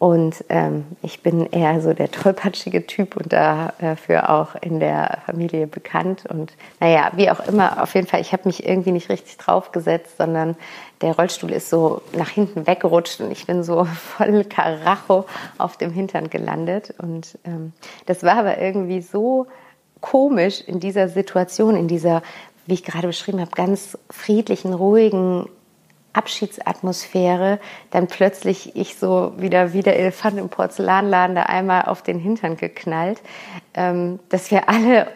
und 0.00 0.46
ähm, 0.48 0.86
ich 1.02 1.22
bin 1.22 1.44
eher 1.44 1.82
so 1.82 1.92
der 1.92 2.10
tollpatschige 2.10 2.86
Typ 2.86 3.16
und 3.18 3.34
dafür 3.34 4.30
auch 4.30 4.54
in 4.62 4.80
der 4.80 5.18
Familie 5.26 5.66
bekannt. 5.66 6.24
Und 6.26 6.54
naja, 6.80 7.12
wie 7.16 7.30
auch 7.30 7.40
immer, 7.40 7.82
auf 7.82 7.94
jeden 7.94 8.06
Fall, 8.06 8.22
ich 8.22 8.32
habe 8.32 8.44
mich 8.46 8.66
irgendwie 8.66 8.92
nicht 8.92 9.10
richtig 9.10 9.36
draufgesetzt, 9.36 10.16
sondern 10.16 10.56
der 11.02 11.14
Rollstuhl 11.16 11.52
ist 11.52 11.68
so 11.68 12.00
nach 12.16 12.30
hinten 12.30 12.66
weggerutscht 12.66 13.20
und 13.20 13.30
ich 13.30 13.46
bin 13.46 13.62
so 13.62 13.84
voll 14.16 14.44
Karacho 14.44 15.26
auf 15.58 15.76
dem 15.76 15.92
Hintern 15.92 16.30
gelandet. 16.30 16.94
Und 16.96 17.38
ähm, 17.44 17.74
das 18.06 18.22
war 18.22 18.36
aber 18.36 18.56
irgendwie 18.56 19.02
so 19.02 19.48
komisch 20.00 20.62
in 20.66 20.80
dieser 20.80 21.10
Situation, 21.10 21.76
in 21.76 21.88
dieser, 21.88 22.22
wie 22.64 22.72
ich 22.72 22.84
gerade 22.84 23.06
beschrieben 23.06 23.42
habe, 23.42 23.50
ganz 23.50 23.98
friedlichen, 24.08 24.72
ruhigen 24.72 25.46
Abschiedsatmosphäre, 26.12 27.60
dann 27.90 28.06
plötzlich 28.06 28.76
ich 28.76 28.96
so 28.96 29.32
wieder 29.36 29.72
wie 29.72 29.82
der 29.82 29.98
Elefant 29.98 30.38
im 30.38 30.48
Porzellanladen 30.48 31.36
da 31.36 31.44
einmal 31.44 31.82
auf 31.82 32.02
den 32.02 32.18
Hintern 32.18 32.56
geknallt, 32.56 33.20
ähm, 33.74 34.18
dass 34.28 34.50
wir 34.50 34.68
alle 34.68 35.06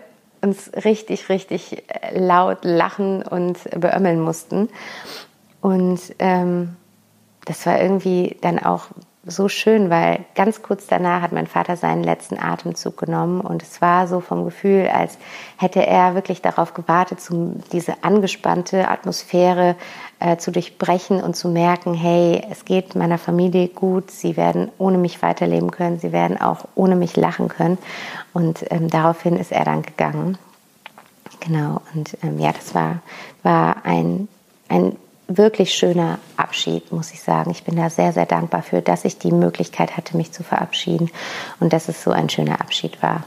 uns 0.40 0.70
richtig, 0.84 1.28
richtig 1.28 1.84
äh, 1.88 2.18
laut 2.18 2.58
lachen 2.64 3.22
und 3.22 3.58
beömmeln 3.78 4.20
mussten. 4.20 4.68
Und 5.60 6.00
ähm, 6.18 6.76
das 7.46 7.64
war 7.66 7.80
irgendwie 7.80 8.36
dann 8.42 8.58
auch 8.58 8.88
so 9.26 9.48
schön, 9.48 9.88
weil 9.90 10.24
ganz 10.34 10.62
kurz 10.62 10.86
danach 10.86 11.22
hat 11.22 11.32
mein 11.32 11.46
Vater 11.46 11.76
seinen 11.76 12.04
letzten 12.04 12.38
Atemzug 12.38 12.98
genommen 12.98 13.40
und 13.40 13.62
es 13.62 13.80
war 13.80 14.06
so 14.06 14.20
vom 14.20 14.44
Gefühl, 14.44 14.88
als 14.92 15.18
hätte 15.56 15.86
er 15.86 16.14
wirklich 16.14 16.42
darauf 16.42 16.74
gewartet, 16.74 17.18
diese 17.72 18.04
angespannte 18.04 18.88
Atmosphäre 18.88 19.76
äh, 20.20 20.36
zu 20.36 20.50
durchbrechen 20.50 21.22
und 21.22 21.36
zu 21.36 21.48
merken, 21.48 21.94
hey, 21.94 22.42
es 22.50 22.64
geht 22.64 22.94
meiner 22.94 23.18
Familie 23.18 23.68
gut, 23.68 24.10
sie 24.10 24.36
werden 24.36 24.70
ohne 24.78 24.98
mich 24.98 25.22
weiterleben 25.22 25.70
können, 25.70 25.98
sie 25.98 26.12
werden 26.12 26.40
auch 26.40 26.66
ohne 26.74 26.96
mich 26.96 27.16
lachen 27.16 27.48
können 27.48 27.78
und 28.34 28.64
ähm, 28.70 28.90
daraufhin 28.90 29.36
ist 29.36 29.52
er 29.52 29.64
dann 29.64 29.82
gegangen. 29.82 30.36
Genau, 31.40 31.80
und 31.94 32.16
ähm, 32.22 32.38
ja, 32.38 32.52
das 32.52 32.74
war, 32.74 33.00
war 33.42 33.84
ein, 33.84 34.28
ein 34.68 34.96
wirklich 35.28 35.74
schöner 35.74 36.18
Abschied, 36.36 36.92
muss 36.92 37.12
ich 37.12 37.22
sagen. 37.22 37.50
Ich 37.50 37.64
bin 37.64 37.76
da 37.76 37.90
sehr, 37.90 38.12
sehr 38.12 38.26
dankbar 38.26 38.62
für, 38.62 38.82
dass 38.82 39.04
ich 39.04 39.18
die 39.18 39.32
Möglichkeit 39.32 39.96
hatte, 39.96 40.16
mich 40.16 40.32
zu 40.32 40.42
verabschieden 40.42 41.10
und 41.60 41.72
dass 41.72 41.88
es 41.88 42.02
so 42.02 42.10
ein 42.10 42.28
schöner 42.28 42.60
Abschied 42.60 43.02
war. 43.02 43.24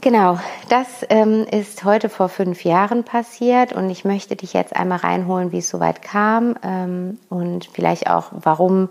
Genau, 0.00 0.38
das 0.68 0.86
ähm, 1.10 1.44
ist 1.50 1.84
heute 1.84 2.08
vor 2.08 2.28
fünf 2.28 2.64
Jahren 2.64 3.02
passiert 3.02 3.72
und 3.72 3.90
ich 3.90 4.04
möchte 4.04 4.36
dich 4.36 4.52
jetzt 4.52 4.74
einmal 4.76 4.98
reinholen, 4.98 5.50
wie 5.50 5.58
es 5.58 5.68
soweit 5.68 6.02
kam 6.02 6.54
ähm, 6.62 7.18
und 7.28 7.66
vielleicht 7.72 8.08
auch, 8.08 8.26
warum 8.30 8.90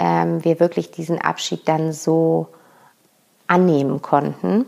ähm, 0.00 0.44
wir 0.44 0.58
wirklich 0.58 0.90
diesen 0.90 1.20
Abschied 1.20 1.68
dann 1.68 1.92
so 1.92 2.48
annehmen 3.46 4.02
konnten 4.02 4.66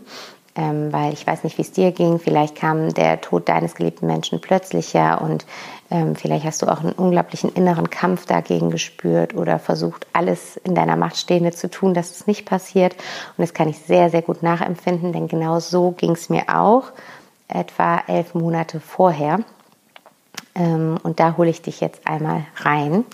ähm, 0.55 0.91
weil 0.91 1.13
ich 1.13 1.25
weiß 1.25 1.43
nicht, 1.43 1.57
wie 1.57 1.61
es 1.61 1.71
dir 1.71 1.91
ging. 1.91 2.19
Vielleicht 2.19 2.55
kam 2.55 2.93
der 2.93 3.21
Tod 3.21 3.47
deines 3.47 3.75
geliebten 3.75 4.07
Menschen 4.07 4.41
plötzlicher 4.41 5.21
und 5.21 5.45
ähm, 5.89 6.15
vielleicht 6.15 6.45
hast 6.45 6.61
du 6.61 6.67
auch 6.67 6.81
einen 6.81 6.93
unglaublichen 6.93 7.51
inneren 7.53 7.89
Kampf 7.89 8.25
dagegen 8.25 8.69
gespürt 8.69 9.33
oder 9.33 9.59
versucht, 9.59 10.07
alles 10.13 10.57
in 10.57 10.75
deiner 10.75 10.95
Macht 10.95 11.17
Stehende 11.17 11.51
zu 11.51 11.69
tun, 11.69 11.93
dass 11.93 12.11
es 12.11 12.27
nicht 12.27 12.45
passiert. 12.45 12.93
Und 13.37 13.43
das 13.43 13.53
kann 13.53 13.69
ich 13.69 13.77
sehr, 13.79 14.09
sehr 14.09 14.21
gut 14.21 14.43
nachempfinden, 14.43 15.13
denn 15.13 15.27
genau 15.27 15.59
so 15.59 15.91
ging 15.91 16.11
es 16.11 16.29
mir 16.29 16.43
auch 16.47 16.91
etwa 17.47 18.01
elf 18.07 18.33
Monate 18.33 18.79
vorher. 18.79 19.39
Ähm, 20.55 20.97
und 21.03 21.19
da 21.19 21.37
hole 21.37 21.49
ich 21.49 21.61
dich 21.61 21.81
jetzt 21.81 22.07
einmal 22.07 22.45
rein. 22.57 23.05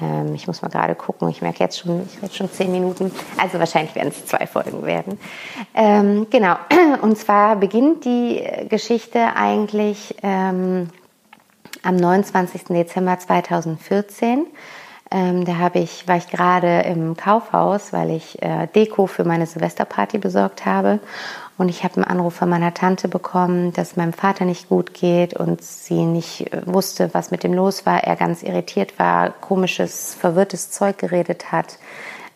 Ähm, 0.00 0.34
ich 0.34 0.46
muss 0.46 0.62
mal 0.62 0.68
gerade 0.68 0.94
gucken. 0.94 1.28
Ich 1.28 1.42
merke 1.42 1.60
jetzt 1.60 1.78
schon, 1.78 2.06
ich 2.06 2.22
rede 2.22 2.34
schon 2.34 2.50
zehn 2.50 2.70
Minuten. 2.70 3.12
Also 3.36 3.58
wahrscheinlich 3.58 3.94
werden 3.94 4.08
es 4.08 4.26
zwei 4.26 4.46
Folgen 4.46 4.84
werden. 4.84 5.18
Ähm, 5.74 6.26
genau. 6.30 6.56
Und 7.02 7.18
zwar 7.18 7.56
beginnt 7.56 8.04
die 8.04 8.42
Geschichte 8.68 9.34
eigentlich 9.36 10.14
ähm, 10.22 10.88
am 11.82 11.96
29. 11.96 12.64
Dezember 12.64 13.18
2014. 13.18 14.46
Ähm, 15.10 15.44
da 15.46 15.56
habe 15.56 15.78
ich, 15.78 16.06
war 16.06 16.16
ich 16.16 16.28
gerade 16.28 16.80
im 16.80 17.16
Kaufhaus, 17.16 17.92
weil 17.92 18.10
ich 18.10 18.42
äh, 18.42 18.66
Deko 18.66 19.06
für 19.06 19.24
meine 19.24 19.46
Silvesterparty 19.46 20.18
besorgt 20.18 20.66
habe. 20.66 21.00
Und 21.58 21.68
ich 21.68 21.82
habe 21.82 21.96
einen 21.96 22.04
Anruf 22.04 22.34
von 22.34 22.48
meiner 22.48 22.72
Tante 22.72 23.08
bekommen, 23.08 23.72
dass 23.72 23.96
meinem 23.96 24.12
Vater 24.12 24.44
nicht 24.44 24.68
gut 24.68 24.94
geht 24.94 25.34
und 25.34 25.60
sie 25.60 26.04
nicht 26.04 26.52
äh, 26.52 26.62
wusste, 26.64 27.10
was 27.12 27.32
mit 27.32 27.42
ihm 27.42 27.52
los 27.52 27.84
war. 27.84 28.04
Er 28.04 28.14
ganz 28.14 28.44
irritiert 28.44 28.98
war, 28.98 29.30
komisches, 29.30 30.14
verwirrtes 30.14 30.70
Zeug 30.70 30.98
geredet 30.98 31.50
hat, 31.50 31.78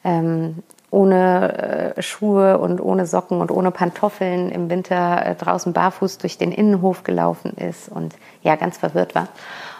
ähm, 0.02 0.64
ohne 0.90 1.94
äh, 1.96 2.02
Schuhe 2.02 2.58
und 2.58 2.80
ohne 2.80 3.06
Socken 3.06 3.40
und 3.40 3.52
ohne 3.52 3.70
Pantoffeln 3.70 4.50
im 4.50 4.68
Winter 4.68 5.24
äh, 5.24 5.34
draußen 5.36 5.72
barfuß 5.72 6.18
durch 6.18 6.36
den 6.36 6.50
Innenhof 6.50 7.04
gelaufen 7.04 7.52
ist 7.56 7.88
und 7.88 8.16
ja, 8.42 8.56
ganz 8.56 8.76
verwirrt 8.76 9.14
war 9.14 9.28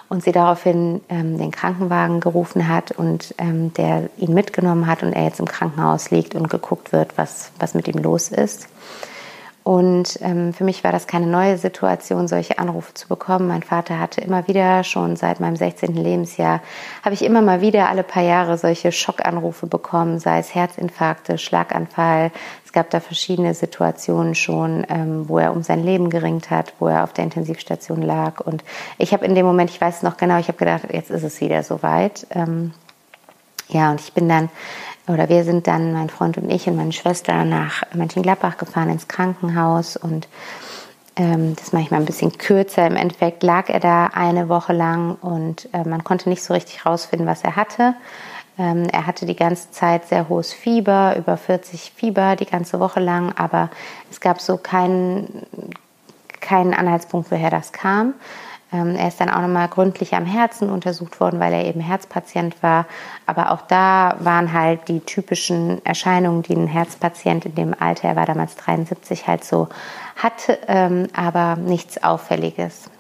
und 0.09 0.23
sie 0.23 0.33
daraufhin 0.33 1.01
ähm, 1.09 1.39
den 1.39 1.51
Krankenwagen 1.51 2.21
gerufen 2.21 2.69
hat 2.69 2.93
und 2.93 3.35
ähm, 3.39 3.73
der 3.75 4.11
ihn 4.19 4.35
mitgenommen 4.35 4.87
hat 4.87 5.03
und 5.03 5.15
er 5.15 5.25
jetzt 5.25 5.41
im 5.41 5.49
Krankenhaus 5.49 6.11
liegt 6.11 6.35
und 6.35 6.49
geguckt 6.49 6.93
wird, 6.93 7.17
was, 7.17 7.51
was 7.59 7.75
mit 7.75 7.89
ihm 7.89 7.99
los 7.99 8.29
ist. 8.29 8.69
Und 9.65 10.19
ähm, 10.23 10.53
für 10.53 10.65
mich 10.65 10.83
war 10.83 10.91
das 10.91 11.07
keine 11.07 11.29
neue 11.29 11.57
Situation, 11.57 12.27
solche 12.27 12.59
Anrufe 12.59 12.95
zu 12.95 13.07
bekommen. 13.07 13.47
Mein 13.47 13.63
Vater 13.63 14.01
hatte 14.01 14.21
immer 14.21 14.49
wieder, 14.49 14.83
schon 14.83 15.15
seit 15.15 15.39
meinem 15.39 15.55
16. 15.55 15.95
Lebensjahr, 15.95 16.61
habe 17.05 17.15
ich 17.15 17.25
immer 17.25 17.43
mal 17.43 17.61
wieder 17.61 17.89
alle 17.89 18.03
paar 18.03 18.25
Jahre 18.25 18.59
solche 18.59 18.91
Schockanrufe 18.91 19.69
bekommen, 19.69 20.19
sei 20.19 20.41
es 20.41 20.53
Herzinfarkte, 20.53 21.39
Schlaganfall. 21.39 22.33
Es 22.65 22.73
gab 22.73 22.91
da 22.91 22.99
verschiedene 22.99 23.55
Situationen 23.55 24.35
schon, 24.35 24.85
ähm, 24.89 25.29
wo 25.29 25.39
er 25.39 25.53
um 25.53 25.63
sein 25.63 25.85
Leben 25.85 26.11
geringt 26.11 26.51
hat, 26.51 26.75
wo 26.81 26.89
er 26.89 27.05
auf 27.05 27.13
der 27.13 27.25
Intensivstation 27.25 28.03
lag. 28.03 28.41
Und 28.41 28.65
ich 28.99 29.13
habe 29.13 29.25
in 29.25 29.37
dem 29.37 29.47
Moment, 29.47 29.71
ich 29.71 29.81
weiß 29.81 29.99
es 29.99 30.03
noch 30.03 30.17
genau, 30.17 30.39
ich 30.39 30.49
habe 30.49 30.59
gedacht, 30.59 30.93
jetzt 30.93 31.11
ist 31.11 31.23
es 31.23 31.41
wieder 31.41 31.63
soweit. 31.63 32.27
Ähm, 32.31 32.73
ja, 33.69 33.91
und 33.91 34.01
ich 34.01 34.13
bin 34.13 34.29
dann 34.29 34.49
oder 35.07 35.29
wir 35.29 35.45
sind 35.45 35.67
dann, 35.67 35.93
mein 35.93 36.11
Freund 36.11 36.39
und 36.39 36.51
ich 36.51 36.67
und 36.67 36.77
meine 36.77 36.93
Schwester, 36.93 37.45
nach 37.45 37.83
Mönchengladbach 37.95 38.57
gefahren 38.57 38.91
ins 38.91 39.09
Krankenhaus 39.09 39.97
und 39.97 40.29
ähm, 41.17 41.55
das 41.57 41.73
mache 41.73 41.83
ich 41.83 41.91
mal 41.91 41.99
ein 41.99 42.07
bisschen 42.07 42.39
kürzer. 42.39 42.87
Im 42.87 42.97
Endeffekt 42.97 43.43
lag 43.43 43.69
er 43.69 43.81
da 43.81 44.07
eine 44.07 44.49
Woche 44.49 44.73
lang 44.73 45.17
und 45.17 45.69
äh, 45.73 45.87
man 45.87 46.05
konnte 46.05 46.29
nicht 46.29 46.43
so 46.43 46.55
richtig 46.55 46.87
rausfinden, 46.87 47.27
was 47.27 47.43
er 47.43 47.57
hatte. 47.57 47.95
Ähm, 48.59 48.87
er 48.93 49.07
hatte 49.07 49.27
die 49.27 49.37
ganze 49.37 49.71
Zeit 49.71 50.07
sehr 50.09 50.29
hohes 50.29 50.53
Fieber, 50.53 51.17
über 51.17 51.37
40 51.37 51.93
Fieber 51.95 52.37
die 52.37 52.47
ganze 52.47 52.81
Woche 52.81 53.01
lang, 53.01 53.33
aber 53.37 53.71
es 54.11 54.21
gab 54.21 54.41
so 54.41 54.57
keinen, 54.57 55.47
keinen 56.41 56.75
Anhaltspunkt, 56.75 57.31
woher 57.31 57.51
das 57.51 57.73
kam. 57.73 58.15
Ähm, 58.73 58.97
er 58.97 59.09
ist 59.09 59.21
dann 59.21 59.29
auch 59.29 59.41
nochmal 59.41 59.69
gründlich 59.69 60.15
am 60.15 60.25
Herzen 60.25 60.71
untersucht 60.71 61.21
worden, 61.21 61.41
weil 61.41 61.53
er 61.53 61.67
eben 61.67 61.81
Herzpatient 61.81 62.63
war. 62.63 62.87
Aber 63.27 63.51
auch 63.51 63.63
da 63.63 64.17
waren 64.21 64.53
halt 64.53 64.89
die 64.89 65.01
typischen 65.01 65.85
Erscheinungen, 65.85 66.43
die 66.43 66.55
ein 66.55 66.67
Herzpatient 66.67 67.45
in 67.47 67.55
dem 67.55 67.75
Alter, 67.79 68.09
er 68.09 68.17
war 68.17 68.27
damals 68.27 68.57
73, 68.57 69.27
halt 69.27 69.45
so 69.45 69.69
hat, 70.17 70.59
ähm, 70.69 71.09
aber 71.15 71.57
nichts 71.57 72.03
Auffälliges. 72.03 72.91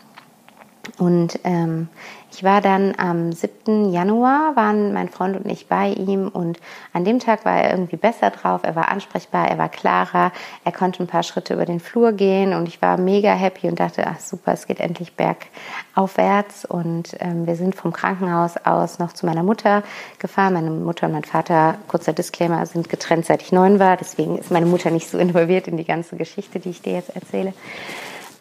Und 0.99 1.39
ähm, 1.45 1.89
ich 2.33 2.43
war 2.43 2.63
dann 2.63 2.95
am 2.97 3.31
7. 3.33 3.93
Januar, 3.93 4.57
waren 4.57 4.95
mein 4.95 5.11
Freund 5.11 5.37
und 5.37 5.51
ich 5.51 5.69
bei 5.69 5.91
ihm 5.91 6.29
und 6.29 6.59
an 6.95 7.05
dem 7.05 7.19
Tag 7.19 7.45
war 7.45 7.61
er 7.61 7.71
irgendwie 7.73 7.97
besser 7.97 8.31
drauf, 8.31 8.63
er 8.65 8.75
war 8.75 8.89
ansprechbar, 8.89 9.49
er 9.49 9.59
war 9.59 9.69
klarer, 9.69 10.33
er 10.65 10.73
konnte 10.73 11.03
ein 11.03 11.07
paar 11.07 11.25
Schritte 11.25 11.53
über 11.53 11.67
den 11.67 11.79
Flur 11.79 12.13
gehen 12.13 12.55
und 12.55 12.69
ich 12.69 12.81
war 12.81 12.97
mega 12.97 13.33
happy 13.33 13.69
und 13.69 13.79
dachte, 13.79 14.07
ach 14.07 14.19
super, 14.19 14.53
es 14.53 14.67
geht 14.67 14.81
endlich 14.81 15.13
bergaufwärts 15.15 16.65
und 16.65 17.15
ähm, 17.21 17.47
wir 17.47 17.57
sind 17.57 17.75
vom 17.75 17.93
Krankenhaus 17.93 18.57
aus 18.65 18.99
noch 18.99 19.13
zu 19.13 19.27
meiner 19.27 19.43
Mutter 19.43 19.83
gefahren. 20.19 20.55
Meine 20.55 20.71
Mutter 20.71 21.07
und 21.07 21.13
mein 21.13 21.25
Vater, 21.25 21.77
kurzer 21.87 22.15
Disclaimer, 22.15 22.65
sind 22.65 22.89
getrennt 22.89 23.27
seit 23.27 23.43
ich 23.43 23.53
neun 23.53 23.79
war, 23.79 23.99
deswegen 23.99 24.39
ist 24.39 24.51
meine 24.51 24.67
Mutter 24.67 24.91
nicht 24.91 25.09
so 25.11 25.19
involviert 25.19 25.69
in 25.69 25.77
die 25.77 25.85
ganze 25.85 26.17
Geschichte, 26.17 26.61
die 26.61 26.71
ich 26.71 26.81
dir 26.81 26.95
jetzt 26.95 27.15
erzähle. 27.15 27.53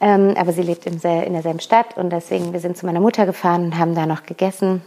Ähm, 0.02 0.34
aber 0.36 0.52
sie 0.52 0.64
lebt 0.64 0.86
im, 0.88 0.94
in 0.94 1.34
derselben 1.34 1.60
Stadt 1.60 1.96
und 1.96 2.10
deswegen, 2.10 2.54
wir 2.54 2.60
sind 2.60 2.76
zu 2.76 2.86
meiner 2.86 3.00
Mutter 3.00 3.26
gefahren 3.26 3.66
und 3.66 3.78
haben 3.78 3.96
da 3.96 4.06
noch 4.06 4.24
gegessen. 4.24 4.82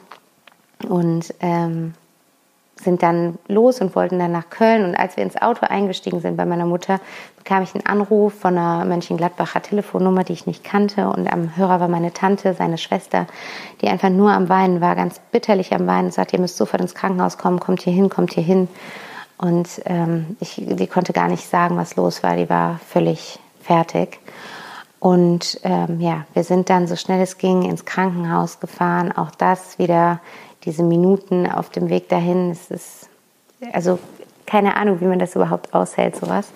Und 0.89 1.33
ähm, 1.41 1.95
sind 2.83 3.03
dann 3.03 3.39
los 3.49 3.81
und 3.81 3.95
wollten 3.95 4.19
dann 4.19 4.33
nach 4.33 4.51
Köln. 4.51 4.85
Und 4.85 4.97
als 4.97 5.17
wir 5.17 5.25
ins 5.25 5.41
Auto 5.41 5.67
eingestiegen 5.67 6.21
sind 6.21 6.37
bei 6.37 6.45
meiner 6.45 6.67
Mutter, 6.67 7.01
bekam 7.39 7.63
ich 7.63 7.75
einen 7.75 7.87
Anruf 7.87 8.35
von 8.35 8.59
einer 8.59 8.85
Mönchengladbacher 8.85 9.63
Telefonnummer, 9.63 10.25
die 10.25 10.33
ich 10.33 10.47
nicht 10.47 10.65
kannte. 10.65 11.09
Und 11.09 11.33
am 11.33 11.57
Hörer 11.57 11.81
war 11.81 11.89
meine 11.89 12.13
Tante, 12.13 12.55
seine 12.55 12.79
Schwester, 12.79 13.27
die 13.81 13.89
einfach 13.89 14.11
nur 14.11 14.33
am 14.33 14.49
Weinen 14.49 14.81
war, 14.81 14.97
ganz 14.97 15.21
bitterlich 15.31 15.73
am 15.73 15.87
Weinen 15.87 16.07
und 16.07 16.15
sagte, 16.15 16.37
ihr 16.37 16.41
müsst 16.41 16.57
sofort 16.57 16.83
ins 16.83 16.95
Krankenhaus 16.95 17.39
kommen, 17.39 17.61
kommt 17.61 17.83
hier 17.83 17.93
hin, 17.93 18.11
kommt 18.11 18.33
hier 18.33 18.43
hin. 18.43 18.69
Und 19.39 19.69
ähm, 19.85 20.37
ich, 20.41 20.61
die 20.65 20.87
konnte 20.87 21.13
gar 21.13 21.29
nicht 21.29 21.49
sagen, 21.49 21.77
was 21.77 21.97
los 21.97 22.23
war. 22.23 22.37
Die 22.37 22.51
war 22.51 22.81
völlig 22.87 23.39
fertig. 23.61 24.19
Und 25.05 25.61
ähm, 25.65 26.01
ja, 26.01 26.25
wir 26.33 26.45
sind 26.45 26.71
dann 26.71 26.87
so 26.87 26.97
schnell 26.97 27.21
es 27.21 27.37
ging 27.37 27.69
ins 27.69 27.85
Krankenhaus 27.85 28.59
gefahren. 28.59 29.13
Auch 29.13 29.33
das 29.33 29.79
wieder 29.79 30.19
diese 30.65 30.83
Minuten 30.83 31.47
auf 31.47 31.69
dem 31.69 31.91
Weg 31.91 32.09
dahin. 32.09 32.51
Es 32.51 32.71
ist 32.71 33.11
also 33.75 33.99
keine 34.47 34.79
Ahnung, 34.79 35.03
wie 35.03 35.05
man 35.05 35.19
das 35.19 35.37
überhaupt 35.37 35.75
aushält, 35.75 36.17
sowas. 36.17 36.49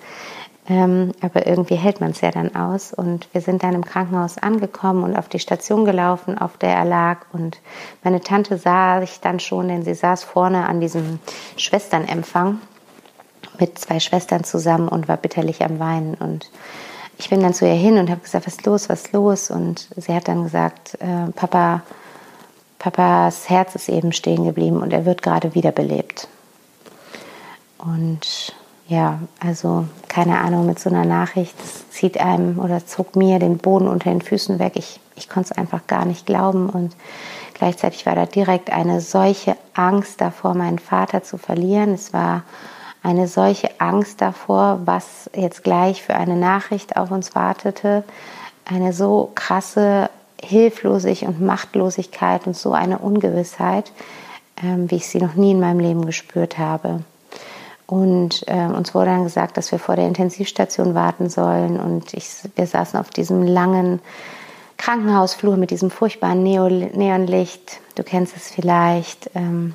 Ähm, 0.66 1.12
aber 1.20 1.46
irgendwie 1.46 1.74
hält 1.74 2.00
man 2.00 2.12
es 2.12 2.22
ja 2.22 2.30
dann 2.30 2.56
aus. 2.56 2.94
Und 2.94 3.28
wir 3.34 3.42
sind 3.42 3.62
dann 3.62 3.74
im 3.74 3.84
Krankenhaus 3.84 4.38
angekommen 4.38 5.04
und 5.04 5.14
auf 5.14 5.28
die 5.28 5.40
Station 5.40 5.84
gelaufen, 5.84 6.38
auf 6.38 6.56
der 6.56 6.70
er 6.70 6.86
lag. 6.86 7.26
Und 7.34 7.60
meine 8.02 8.22
Tante 8.22 8.56
sah 8.56 9.02
ich 9.02 9.20
dann 9.20 9.40
schon, 9.40 9.68
denn 9.68 9.82
sie 9.82 9.92
saß 9.92 10.24
vorne 10.24 10.66
an 10.66 10.80
diesem 10.80 11.18
Schwesternempfang 11.58 12.62
mit 13.60 13.78
zwei 13.78 14.00
Schwestern 14.00 14.42
zusammen 14.42 14.88
und 14.88 15.06
war 15.06 15.18
bitterlich 15.18 15.62
am 15.62 15.78
Weinen. 15.78 16.14
Und 16.14 16.50
ich 17.18 17.30
bin 17.30 17.40
dann 17.40 17.52
zu 17.52 17.66
ihr 17.66 17.74
hin 17.74 17.98
und 17.98 18.10
habe 18.10 18.20
gesagt, 18.20 18.46
was 18.46 18.54
ist 18.54 18.66
los, 18.66 18.88
was 18.88 19.02
ist 19.02 19.12
los? 19.12 19.50
Und 19.50 19.88
sie 19.96 20.14
hat 20.14 20.28
dann 20.28 20.44
gesagt, 20.44 20.96
äh, 21.00 21.30
Papa, 21.34 21.82
Papas 22.78 23.50
Herz 23.50 23.74
ist 23.74 23.88
eben 23.88 24.12
stehen 24.12 24.44
geblieben 24.44 24.80
und 24.80 24.92
er 24.92 25.04
wird 25.04 25.20
gerade 25.20 25.54
wiederbelebt. 25.54 26.28
Und 27.76 28.54
ja, 28.86 29.18
also 29.40 29.86
keine 30.08 30.38
Ahnung, 30.38 30.66
mit 30.66 30.78
so 30.78 30.88
einer 30.88 31.04
Nachricht 31.04 31.54
zieht 31.90 32.18
einem 32.18 32.58
oder 32.60 32.86
zog 32.86 33.16
mir 33.16 33.40
den 33.40 33.58
Boden 33.58 33.88
unter 33.88 34.10
den 34.10 34.22
Füßen 34.22 34.60
weg. 34.60 34.72
Ich, 34.76 35.00
ich 35.16 35.28
konnte 35.28 35.50
es 35.52 35.58
einfach 35.58 35.86
gar 35.88 36.04
nicht 36.04 36.24
glauben 36.24 36.70
und 36.70 36.94
gleichzeitig 37.54 38.06
war 38.06 38.14
da 38.14 38.26
direkt 38.26 38.70
eine 38.70 39.00
solche 39.00 39.56
Angst 39.74 40.20
davor, 40.20 40.54
meinen 40.54 40.78
Vater 40.78 41.24
zu 41.24 41.36
verlieren. 41.36 41.94
Es 41.94 42.12
war 42.12 42.44
eine 43.08 43.26
solche 43.26 43.80
Angst 43.80 44.20
davor, 44.20 44.80
was 44.84 45.30
jetzt 45.34 45.64
gleich 45.64 46.02
für 46.02 46.14
eine 46.14 46.36
Nachricht 46.36 46.98
auf 46.98 47.10
uns 47.10 47.34
wartete, 47.34 48.04
eine 48.66 48.92
so 48.92 49.32
krasse 49.34 50.10
Hilflosigkeit 50.42 51.28
und 51.28 51.40
Machtlosigkeit 51.40 52.46
und 52.46 52.54
so 52.54 52.72
eine 52.72 52.98
Ungewissheit, 52.98 53.92
ähm, 54.62 54.90
wie 54.90 54.96
ich 54.96 55.08
sie 55.08 55.22
noch 55.22 55.34
nie 55.34 55.52
in 55.52 55.60
meinem 55.60 55.80
Leben 55.80 56.04
gespürt 56.04 56.58
habe. 56.58 57.00
Und 57.86 58.46
äh, 58.46 58.66
uns 58.66 58.94
wurde 58.94 59.06
dann 59.06 59.24
gesagt, 59.24 59.56
dass 59.56 59.72
wir 59.72 59.78
vor 59.78 59.96
der 59.96 60.06
Intensivstation 60.06 60.94
warten 60.94 61.30
sollen. 61.30 61.80
Und 61.80 62.12
ich, 62.12 62.28
wir 62.56 62.66
saßen 62.66 63.00
auf 63.00 63.08
diesem 63.08 63.42
langen 63.42 64.00
Krankenhausflur 64.76 65.56
mit 65.56 65.70
diesem 65.70 65.90
furchtbaren 65.90 66.42
Neonlicht. 66.42 67.80
Du 67.94 68.02
kennst 68.02 68.36
es 68.36 68.50
vielleicht. 68.50 69.30
Ähm, 69.34 69.74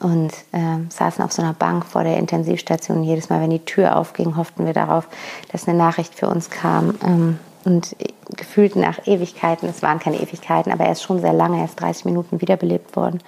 und 0.00 0.32
äh, 0.52 0.78
saßen 0.88 1.24
auf 1.24 1.32
so 1.32 1.42
einer 1.42 1.52
Bank 1.52 1.84
vor 1.84 2.04
der 2.04 2.18
Intensivstation. 2.18 3.02
Jedes 3.02 3.30
Mal, 3.30 3.40
wenn 3.40 3.50
die 3.50 3.64
Tür 3.64 3.96
aufging, 3.96 4.36
hofften 4.36 4.66
wir 4.66 4.72
darauf, 4.72 5.08
dass 5.50 5.68
eine 5.68 5.76
Nachricht 5.76 6.14
für 6.14 6.28
uns 6.28 6.50
kam. 6.50 6.94
Ähm, 7.04 7.38
und 7.64 7.94
gefühlt 8.36 8.76
nach 8.76 9.06
Ewigkeiten, 9.06 9.68
es 9.68 9.82
waren 9.82 9.98
keine 9.98 10.20
Ewigkeiten, 10.20 10.72
aber 10.72 10.84
er 10.84 10.92
ist 10.92 11.02
schon 11.02 11.20
sehr 11.20 11.32
lange, 11.32 11.58
er 11.58 11.66
ist 11.66 11.80
30 11.80 12.04
Minuten 12.06 12.40
wiederbelebt 12.40 12.96
worden, 12.96 13.22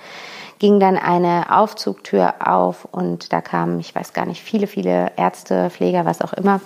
ging 0.58 0.80
dann 0.80 0.96
eine 0.96 1.46
Aufzugtür 1.50 2.34
auf 2.40 2.86
und 2.90 3.32
da 3.32 3.40
kamen, 3.40 3.78
ich 3.80 3.94
weiß 3.94 4.12
gar 4.12 4.26
nicht, 4.26 4.42
viele, 4.42 4.66
viele 4.66 5.12
Ärzte, 5.16 5.70
Pfleger, 5.70 6.04
was 6.04 6.20
auch 6.20 6.32
immer, 6.32 6.60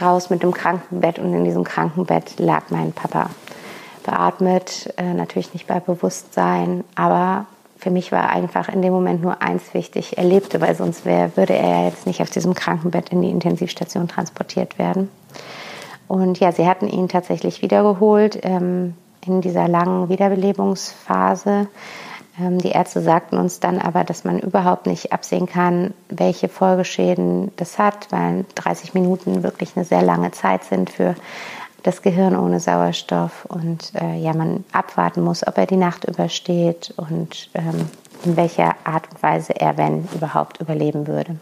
raus 0.00 0.30
mit 0.30 0.42
dem 0.42 0.52
Krankenbett 0.52 1.18
und 1.18 1.34
in 1.34 1.44
diesem 1.44 1.64
Krankenbett 1.64 2.38
lag 2.38 2.64
mein 2.70 2.92
Papa 2.92 3.30
beatmet, 4.04 4.92
äh, 4.96 5.14
natürlich 5.14 5.54
nicht 5.54 5.66
bei 5.66 5.80
Bewusstsein, 5.80 6.84
aber 6.94 7.46
für 7.82 7.90
mich 7.90 8.12
war 8.12 8.30
einfach 8.30 8.68
in 8.68 8.80
dem 8.80 8.92
Moment 8.92 9.22
nur 9.22 9.42
eins 9.42 9.74
wichtig, 9.74 10.16
er 10.16 10.22
lebte, 10.22 10.60
weil 10.60 10.76
sonst 10.76 11.04
wär, 11.04 11.36
würde 11.36 11.54
er 11.54 11.86
jetzt 11.86 12.06
nicht 12.06 12.22
auf 12.22 12.30
diesem 12.30 12.54
Krankenbett 12.54 13.08
in 13.08 13.22
die 13.22 13.30
Intensivstation 13.30 14.06
transportiert 14.06 14.78
werden. 14.78 15.08
Und 16.06 16.38
ja, 16.38 16.52
sie 16.52 16.68
hatten 16.68 16.86
ihn 16.86 17.08
tatsächlich 17.08 17.60
wiedergeholt 17.60 18.38
ähm, 18.44 18.94
in 19.26 19.40
dieser 19.40 19.66
langen 19.66 20.08
Wiederbelebungsphase. 20.08 21.66
Ähm, 22.40 22.58
die 22.58 22.70
Ärzte 22.70 23.00
sagten 23.00 23.36
uns 23.36 23.58
dann 23.58 23.80
aber, 23.80 24.04
dass 24.04 24.22
man 24.22 24.38
überhaupt 24.38 24.86
nicht 24.86 25.12
absehen 25.12 25.46
kann, 25.46 25.92
welche 26.08 26.48
Folgeschäden 26.48 27.50
das 27.56 27.80
hat, 27.80 28.12
weil 28.12 28.44
30 28.54 28.94
Minuten 28.94 29.42
wirklich 29.42 29.70
eine 29.74 29.84
sehr 29.84 30.02
lange 30.02 30.30
Zeit 30.30 30.62
sind 30.62 30.88
für 30.88 31.16
das 31.82 32.02
Gehirn 32.02 32.36
ohne 32.36 32.60
Sauerstoff 32.60 33.44
und 33.46 33.92
äh, 33.94 34.16
ja, 34.16 34.34
man 34.34 34.64
abwarten 34.72 35.22
muss, 35.22 35.46
ob 35.46 35.58
er 35.58 35.66
die 35.66 35.76
Nacht 35.76 36.04
übersteht 36.04 36.94
und 36.96 37.50
ähm, 37.54 37.88
in 38.24 38.36
welcher 38.36 38.76
Art 38.84 39.10
und 39.10 39.22
Weise 39.22 39.54
er, 39.58 39.76
wenn 39.76 40.08
überhaupt, 40.14 40.60
überleben 40.60 41.06
würde. 41.06 41.36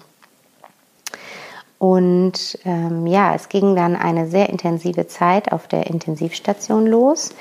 Und 1.78 2.58
ähm, 2.64 3.06
ja, 3.06 3.34
es 3.34 3.48
ging 3.48 3.74
dann 3.74 3.96
eine 3.96 4.28
sehr 4.28 4.50
intensive 4.50 5.06
Zeit 5.06 5.50
auf 5.52 5.66
der 5.66 5.86
Intensivstation 5.86 6.86
los. 6.86 7.34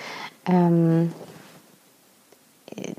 Ähm, 0.46 1.12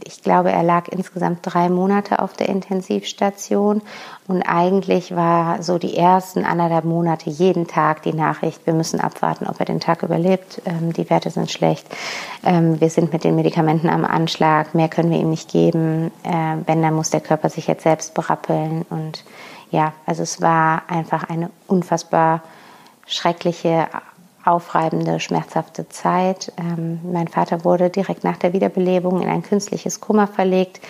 ich 0.05 0.23
glaube, 0.23 0.51
er 0.51 0.63
lag 0.63 0.89
insgesamt 0.89 1.41
drei 1.43 1.69
Monate 1.69 2.21
auf 2.21 2.33
der 2.35 2.49
Intensivstation 2.49 3.83
und 4.27 4.43
eigentlich 4.43 5.15
war 5.17 5.63
so 5.63 5.79
die 5.79 5.97
ersten 5.97 6.45
anderthalb 6.45 6.85
Monate 6.85 7.31
jeden 7.31 7.67
Tag 7.67 8.03
die 8.03 8.13
Nachricht, 8.13 8.65
wir 8.67 8.75
müssen 8.75 9.01
abwarten, 9.01 9.47
ob 9.47 9.59
er 9.59 9.67
den 9.67 9.81
Tag 9.81 10.03
überlebt. 10.03 10.63
Ähm, 10.65 10.93
die 10.93 11.11
Werte 11.11 11.31
sind 11.31 11.51
schlecht. 11.51 11.87
Ähm, 12.45 12.81
wir 12.81 12.91
sind 12.91 13.13
mit 13.13 13.25
den 13.25 13.35
Medikamenten 13.35 13.89
am 13.89 14.05
Anschlag. 14.05 14.75
Mehr 14.75 14.89
können 14.89 15.11
wir 15.11 15.19
ihm 15.19 15.31
nicht 15.31 15.51
geben. 15.51 16.13
Äh, 16.23 16.57
wenn, 16.67 16.83
dann 16.83 16.95
muss 16.95 17.11
der 17.11 17.21
Körper 17.21 17.49
sich 17.49 17.67
jetzt 17.67 17.83
selbst 17.83 18.15
berappeln. 18.15 18.85
Und 18.89 19.25
ja, 19.71 19.95
also 20.07 20.23
es 20.23 20.41
war 20.41 20.83
einfach 20.89 21.25
eine 21.29 21.51
unfassbar 21.67 22.43
schreckliche 23.07 23.89
aufreibende, 24.45 25.21
schmerzhafte 25.21 25.89
Zeit. 25.89 26.53
Ähm, 26.59 27.01
mein 27.13 27.29
Vater 27.29 27.65
wurde 27.65 27.91
direkt 27.91 28.25
nach 28.25 28.37
der 28.37 28.53
Wiederbelebung 28.53 29.21
in 29.21 29.29
ein 29.29 29.43
künstliches 29.43 30.01
Koma 30.01 30.27
verlegt 30.27 30.81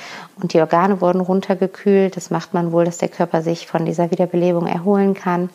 und 0.41 0.53
die 0.53 0.61
Organe 0.61 1.01
wurden 1.01 1.21
runtergekühlt. 1.21 2.17
Das 2.17 2.31
macht 2.31 2.55
man 2.55 2.73
wohl, 2.73 2.85
dass 2.85 2.99
der 2.99 3.09
Körper 3.09 3.43
sich 3.43 3.67
von 3.67 3.85
dieser 3.85 4.11
Wiederbelebung 4.11 4.67
erholen 4.67 5.15
kann. 5.15 5.51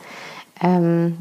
Ähm, 0.61 1.17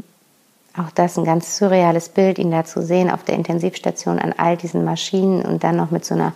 auch 0.76 0.90
das 0.94 1.16
ein 1.16 1.24
ganz 1.24 1.56
surreales 1.56 2.08
Bild, 2.08 2.38
ihn 2.38 2.50
da 2.50 2.64
zu 2.64 2.82
sehen 2.82 3.10
auf 3.10 3.22
der 3.22 3.36
Intensivstation 3.36 4.18
an 4.18 4.34
all 4.36 4.56
diesen 4.56 4.84
Maschinen 4.84 5.42
und 5.42 5.62
dann 5.62 5.76
noch 5.76 5.92
mit 5.92 6.04
so 6.04 6.14
einer 6.14 6.32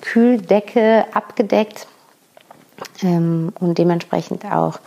Kühldecke 0.00 1.06
abgedeckt 1.12 1.88
ähm, 3.02 3.52
und 3.58 3.78
dementsprechend 3.78 4.44
auch 4.44 4.78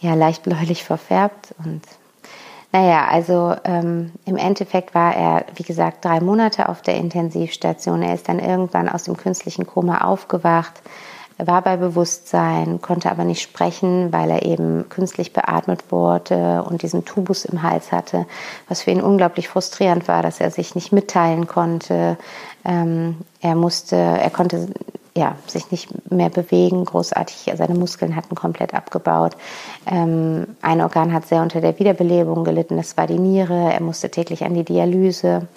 ja, 0.00 0.14
leicht 0.14 0.42
bläulich 0.42 0.84
verfärbt 0.84 1.54
und 1.64 1.82
naja, 2.70 3.06
also 3.10 3.54
ähm, 3.64 4.12
im 4.26 4.36
Endeffekt 4.36 4.94
war 4.94 5.14
er, 5.14 5.46
wie 5.54 5.62
gesagt, 5.62 6.04
drei 6.04 6.20
Monate 6.20 6.68
auf 6.68 6.82
der 6.82 6.96
Intensivstation. 6.96 8.02
Er 8.02 8.14
ist 8.14 8.28
dann 8.28 8.38
irgendwann 8.38 8.90
aus 8.90 9.04
dem 9.04 9.16
künstlichen 9.16 9.66
Koma 9.66 10.02
aufgewacht, 10.02 10.82
war 11.38 11.62
bei 11.62 11.76
Bewusstsein, 11.76 12.82
konnte 12.82 13.10
aber 13.10 13.24
nicht 13.24 13.40
sprechen, 13.40 14.12
weil 14.12 14.28
er 14.30 14.44
eben 14.44 14.88
künstlich 14.88 15.32
beatmet 15.32 15.90
wurde 15.92 16.64
und 16.64 16.82
diesen 16.82 17.04
Tubus 17.04 17.44
im 17.44 17.62
Hals 17.62 17.92
hatte, 17.92 18.26
was 18.68 18.82
für 18.82 18.90
ihn 18.90 19.00
unglaublich 19.00 19.48
frustrierend 19.48 20.08
war, 20.08 20.22
dass 20.22 20.40
er 20.40 20.50
sich 20.50 20.74
nicht 20.74 20.92
mitteilen 20.92 21.46
konnte. 21.46 22.18
Ähm, 22.64 23.18
er 23.40 23.54
musste, 23.54 23.96
er 23.96 24.30
konnte 24.30 24.68
ja, 25.18 25.36
sich 25.46 25.70
nicht 25.70 25.88
mehr 26.10 26.30
bewegen, 26.30 26.84
großartig. 26.84 27.52
Seine 27.56 27.74
Muskeln 27.74 28.14
hatten 28.14 28.34
komplett 28.34 28.72
abgebaut. 28.72 29.36
Ähm, 29.86 30.46
ein 30.62 30.80
Organ 30.80 31.12
hat 31.12 31.26
sehr 31.26 31.42
unter 31.42 31.60
der 31.60 31.78
Wiederbelebung 31.78 32.44
gelitten, 32.44 32.76
das 32.76 32.96
war 32.96 33.06
die 33.06 33.18
Niere. 33.18 33.72
Er 33.72 33.82
musste 33.82 34.10
täglich 34.10 34.44
an 34.44 34.54
die 34.54 34.64
Dialyse 34.64 35.48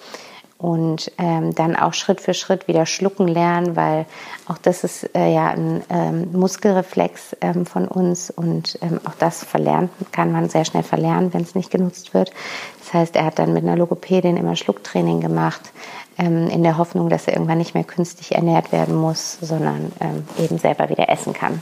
und 0.62 1.10
ähm, 1.18 1.54
dann 1.56 1.74
auch 1.74 1.92
Schritt 1.92 2.20
für 2.20 2.34
Schritt 2.34 2.68
wieder 2.68 2.86
schlucken 2.86 3.26
lernen, 3.26 3.74
weil 3.74 4.06
auch 4.46 4.58
das 4.58 4.84
ist 4.84 5.10
äh, 5.16 5.34
ja 5.34 5.48
ein 5.48 5.82
ähm, 5.90 6.28
Muskelreflex 6.32 7.36
ähm, 7.40 7.66
von 7.66 7.88
uns 7.88 8.30
und 8.30 8.78
ähm, 8.80 9.00
auch 9.04 9.14
das 9.18 9.42
verlernt 9.44 9.90
kann 10.12 10.30
man 10.30 10.48
sehr 10.48 10.64
schnell 10.64 10.84
verlernen, 10.84 11.34
wenn 11.34 11.42
es 11.42 11.56
nicht 11.56 11.70
genutzt 11.70 12.14
wird. 12.14 12.30
Das 12.78 12.94
heißt, 12.94 13.16
er 13.16 13.24
hat 13.24 13.40
dann 13.40 13.52
mit 13.52 13.64
einer 13.64 13.76
Logopädin 13.76 14.36
immer 14.36 14.54
Schlucktraining 14.54 15.20
gemacht 15.20 15.72
ähm, 16.16 16.48
in 16.48 16.62
der 16.62 16.78
Hoffnung, 16.78 17.08
dass 17.08 17.26
er 17.26 17.34
irgendwann 17.34 17.58
nicht 17.58 17.74
mehr 17.74 17.84
künstlich 17.84 18.32
ernährt 18.32 18.70
werden 18.70 18.94
muss, 18.94 19.38
sondern 19.40 19.90
ähm, 20.00 20.24
eben 20.38 20.58
selber 20.58 20.88
wieder 20.90 21.08
essen 21.08 21.32
kann. 21.32 21.60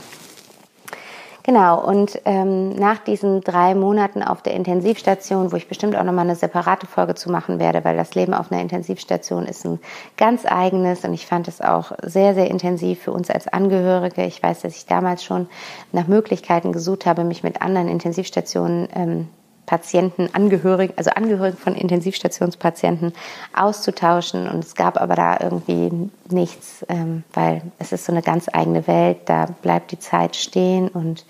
Genau, 1.43 1.83
und 1.83 2.21
ähm, 2.25 2.69
nach 2.69 2.99
diesen 2.99 3.41
drei 3.41 3.73
Monaten 3.73 4.21
auf 4.21 4.43
der 4.43 4.53
Intensivstation, 4.53 5.51
wo 5.51 5.55
ich 5.55 5.67
bestimmt 5.67 5.95
auch 5.95 6.03
nochmal 6.03 6.25
eine 6.25 6.35
separate 6.35 6.85
Folge 6.85 7.15
zu 7.15 7.31
machen 7.31 7.59
werde, 7.59 7.83
weil 7.83 7.97
das 7.97 8.13
Leben 8.13 8.33
auf 8.33 8.51
einer 8.51 8.61
Intensivstation 8.61 9.45
ist 9.45 9.65
ein 9.65 9.79
ganz 10.17 10.45
eigenes 10.45 11.03
und 11.03 11.13
ich 11.13 11.25
fand 11.25 11.47
es 11.47 11.59
auch 11.59 11.93
sehr, 12.03 12.35
sehr 12.35 12.49
intensiv 12.51 13.01
für 13.01 13.11
uns 13.11 13.31
als 13.31 13.47
Angehörige. 13.47 14.23
Ich 14.23 14.41
weiß, 14.43 14.61
dass 14.61 14.75
ich 14.75 14.85
damals 14.85 15.23
schon 15.23 15.47
nach 15.91 16.07
Möglichkeiten 16.07 16.71
gesucht 16.73 17.07
habe, 17.07 17.23
mich 17.23 17.41
mit 17.43 17.61
anderen 17.61 17.87
Intensivstationen 17.87 18.87
ähm, 18.93 19.27
Patienten, 19.65 20.29
Angehörigen, 20.33 20.93
also 20.97 21.11
Angehörigen 21.11 21.57
von 21.57 21.75
Intensivstationspatienten 21.75 23.13
auszutauschen. 23.55 24.49
Und 24.49 24.63
es 24.63 24.75
gab 24.75 24.99
aber 24.99 25.15
da 25.15 25.37
irgendwie 25.39 26.09
nichts, 26.29 26.85
ähm, 26.89 27.23
weil 27.33 27.61
es 27.79 27.91
ist 27.91 28.05
so 28.05 28.11
eine 28.11 28.21
ganz 28.21 28.47
eigene 28.51 28.87
Welt. 28.87 29.19
Da 29.25 29.47
bleibt 29.61 29.91
die 29.91 29.99
Zeit 29.99 30.35
stehen 30.35 30.87
und 30.87 31.25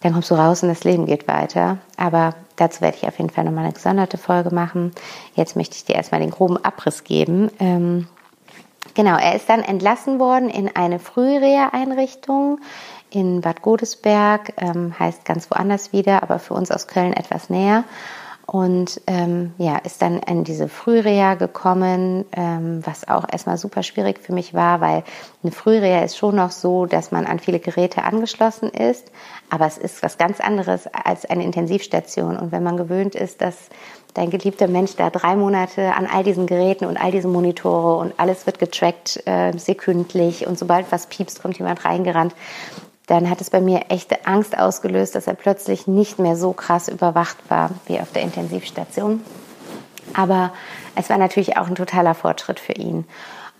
dann 0.00 0.12
kommst 0.12 0.30
du 0.30 0.34
raus 0.34 0.62
und 0.62 0.68
das 0.68 0.84
Leben 0.84 1.06
geht 1.06 1.26
weiter. 1.26 1.78
Aber 1.96 2.34
dazu 2.56 2.80
werde 2.80 2.96
ich 2.96 3.08
auf 3.08 3.18
jeden 3.18 3.30
Fall 3.30 3.44
nochmal 3.44 3.64
eine 3.64 3.72
gesonderte 3.72 4.18
Folge 4.18 4.54
machen. 4.54 4.92
Jetzt 5.34 5.56
möchte 5.56 5.76
ich 5.76 5.84
dir 5.84 5.94
erstmal 5.94 6.20
den 6.20 6.30
groben 6.30 6.62
Abriss 6.62 7.04
geben. 7.04 7.50
Ähm, 7.58 8.06
genau, 8.94 9.16
er 9.16 9.34
ist 9.34 9.48
dann 9.48 9.62
entlassen 9.62 10.18
worden 10.18 10.50
in 10.50 10.74
eine 10.74 10.98
Frühreha-Einrichtung 10.98 12.60
in 13.10 13.40
Bad 13.40 13.62
Godesberg, 13.62 14.52
ähm, 14.56 14.98
heißt 14.98 15.24
ganz 15.24 15.50
woanders 15.50 15.92
wieder, 15.92 16.22
aber 16.22 16.38
für 16.38 16.54
uns 16.54 16.70
aus 16.70 16.86
Köln 16.86 17.12
etwas 17.12 17.50
näher. 17.50 17.84
Und 18.46 19.00
ähm, 19.08 19.54
ja, 19.58 19.76
ist 19.78 20.00
dann 20.02 20.20
in 20.20 20.44
diese 20.44 20.68
Frühreha 20.68 21.34
gekommen, 21.34 22.24
ähm, 22.30 22.80
was 22.86 23.08
auch 23.08 23.24
erstmal 23.30 23.58
super 23.58 23.82
schwierig 23.82 24.20
für 24.20 24.32
mich 24.32 24.54
war, 24.54 24.80
weil 24.80 25.02
eine 25.42 25.50
Frühreha 25.50 26.04
ist 26.04 26.16
schon 26.16 26.36
noch 26.36 26.52
so, 26.52 26.86
dass 26.86 27.10
man 27.10 27.26
an 27.26 27.40
viele 27.40 27.58
Geräte 27.58 28.04
angeschlossen 28.04 28.70
ist, 28.70 29.10
aber 29.50 29.66
es 29.66 29.78
ist 29.78 30.00
was 30.04 30.16
ganz 30.16 30.38
anderes 30.38 30.86
als 30.86 31.24
eine 31.24 31.42
Intensivstation. 31.42 32.36
Und 32.36 32.52
wenn 32.52 32.62
man 32.62 32.76
gewöhnt 32.76 33.16
ist, 33.16 33.40
dass 33.40 33.56
dein 34.14 34.30
geliebter 34.30 34.68
Mensch 34.68 34.94
da 34.94 35.10
drei 35.10 35.34
Monate 35.34 35.94
an 35.94 36.06
all 36.06 36.22
diesen 36.22 36.46
Geräten 36.46 36.86
und 36.86 36.96
all 36.96 37.10
diesen 37.10 37.32
Monitore 37.32 37.96
und 37.98 38.14
alles 38.16 38.46
wird 38.46 38.60
getrackt 38.60 39.26
äh, 39.26 39.58
sekündlich 39.58 40.46
und 40.46 40.56
sobald 40.56 40.90
was 40.92 41.08
piepst, 41.08 41.42
kommt 41.42 41.58
jemand 41.58 41.84
reingerannt 41.84 42.32
dann 43.06 43.30
hat 43.30 43.40
es 43.40 43.50
bei 43.50 43.60
mir 43.60 43.82
echte 43.88 44.26
Angst 44.26 44.58
ausgelöst, 44.58 45.14
dass 45.14 45.26
er 45.26 45.34
plötzlich 45.34 45.86
nicht 45.86 46.18
mehr 46.18 46.36
so 46.36 46.52
krass 46.52 46.88
überwacht 46.88 47.38
war 47.48 47.70
wie 47.86 48.00
auf 48.00 48.12
der 48.12 48.22
Intensivstation. 48.22 49.22
Aber 50.14 50.52
es 50.94 51.08
war 51.08 51.18
natürlich 51.18 51.56
auch 51.56 51.68
ein 51.68 51.74
totaler 51.74 52.14
Fortschritt 52.14 52.60
für 52.60 52.72
ihn. 52.72 53.04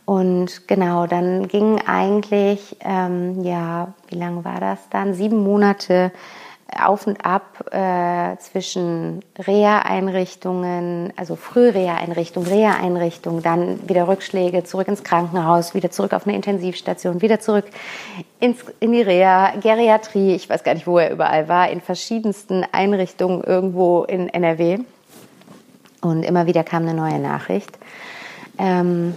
Und 0.04 0.68
genau, 0.68 1.06
dann 1.06 1.48
ging 1.48 1.80
eigentlich, 1.84 2.76
ähm, 2.80 3.42
ja, 3.42 3.92
wie 4.08 4.14
lange 4.14 4.44
war 4.44 4.60
das 4.60 4.78
dann? 4.90 5.14
Sieben 5.14 5.42
Monate 5.42 6.12
auf 6.74 7.06
und 7.06 7.24
ab 7.24 7.64
äh, 7.70 8.36
zwischen 8.38 9.22
Reha-Einrichtungen, 9.38 11.12
also 11.16 11.36
Früh-Reha-Einrichtung, 11.36 12.44
Reha-Einrichtung, 12.44 13.42
dann 13.42 13.88
wieder 13.88 14.08
Rückschläge, 14.08 14.64
zurück 14.64 14.88
ins 14.88 15.04
Krankenhaus, 15.04 15.74
wieder 15.74 15.90
zurück 15.90 16.12
auf 16.12 16.26
eine 16.26 16.34
Intensivstation, 16.34 17.22
wieder 17.22 17.38
zurück 17.38 17.66
ins, 18.40 18.64
in 18.80 18.92
die 18.92 19.02
Reha, 19.02 19.52
Geriatrie, 19.60 20.34
ich 20.34 20.50
weiß 20.50 20.64
gar 20.64 20.74
nicht, 20.74 20.86
wo 20.86 20.98
er 20.98 21.10
überall 21.10 21.48
war, 21.48 21.70
in 21.70 21.80
verschiedensten 21.80 22.64
Einrichtungen 22.72 23.44
irgendwo 23.44 24.04
in 24.04 24.28
NRW. 24.28 24.78
Und 26.02 26.24
immer 26.24 26.46
wieder 26.46 26.62
kam 26.64 26.82
eine 26.82 26.94
neue 26.94 27.18
Nachricht. 27.18 27.78
Ähm, 28.58 29.14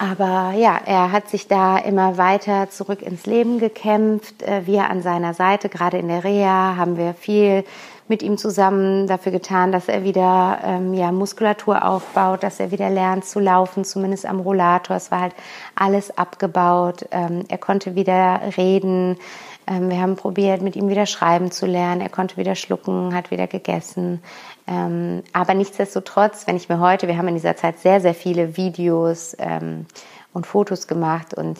aber 0.00 0.54
ja, 0.56 0.80
er 0.86 1.12
hat 1.12 1.28
sich 1.28 1.46
da 1.46 1.76
immer 1.76 2.16
weiter 2.16 2.70
zurück 2.70 3.02
ins 3.02 3.26
Leben 3.26 3.58
gekämpft. 3.58 4.42
Äh, 4.42 4.66
wir 4.66 4.88
an 4.88 5.02
seiner 5.02 5.34
Seite, 5.34 5.68
gerade 5.68 5.98
in 5.98 6.08
der 6.08 6.24
Reha, 6.24 6.76
haben 6.76 6.96
wir 6.96 7.12
viel 7.12 7.64
mit 8.08 8.22
ihm 8.22 8.38
zusammen 8.38 9.06
dafür 9.06 9.30
getan, 9.30 9.72
dass 9.72 9.88
er 9.88 10.02
wieder 10.02 10.58
ähm, 10.64 10.94
ja, 10.94 11.12
Muskulatur 11.12 11.84
aufbaut, 11.84 12.42
dass 12.42 12.58
er 12.60 12.70
wieder 12.70 12.88
lernt 12.88 13.26
zu 13.26 13.40
laufen, 13.40 13.84
zumindest 13.84 14.24
am 14.24 14.40
Rollator. 14.40 14.96
Es 14.96 15.10
war 15.10 15.20
halt 15.20 15.34
alles 15.74 16.16
abgebaut. 16.16 17.04
Ähm, 17.10 17.44
er 17.48 17.58
konnte 17.58 17.94
wieder 17.94 18.40
reden. 18.56 19.18
Ähm, 19.66 19.90
wir 19.90 20.00
haben 20.00 20.16
probiert, 20.16 20.62
mit 20.62 20.76
ihm 20.76 20.88
wieder 20.88 21.04
schreiben 21.04 21.50
zu 21.50 21.66
lernen. 21.66 22.00
Er 22.00 22.08
konnte 22.08 22.38
wieder 22.38 22.54
schlucken, 22.54 23.14
hat 23.14 23.30
wieder 23.30 23.46
gegessen. 23.46 24.22
Ähm, 24.66 25.22
aber 25.32 25.54
nichtsdestotrotz, 25.54 26.46
wenn 26.46 26.56
ich 26.56 26.68
mir 26.68 26.80
heute, 26.80 27.08
wir 27.08 27.16
haben 27.16 27.28
in 27.28 27.34
dieser 27.34 27.56
Zeit 27.56 27.78
sehr, 27.78 28.00
sehr 28.00 28.14
viele 28.14 28.56
Videos 28.56 29.36
ähm, 29.38 29.86
und 30.32 30.46
Fotos 30.46 30.86
gemacht 30.86 31.34
und 31.34 31.58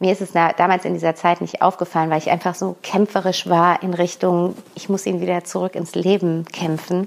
mir 0.00 0.12
ist 0.12 0.20
es 0.20 0.32
damals 0.32 0.84
in 0.84 0.94
dieser 0.94 1.14
Zeit 1.14 1.40
nicht 1.40 1.62
aufgefallen, 1.62 2.10
weil 2.10 2.18
ich 2.18 2.30
einfach 2.30 2.54
so 2.54 2.76
kämpferisch 2.82 3.48
war 3.48 3.82
in 3.82 3.94
Richtung, 3.94 4.56
ich 4.74 4.88
muss 4.88 5.06
ihn 5.06 5.20
wieder 5.20 5.44
zurück 5.44 5.76
ins 5.76 5.94
Leben 5.94 6.44
kämpfen. 6.46 7.06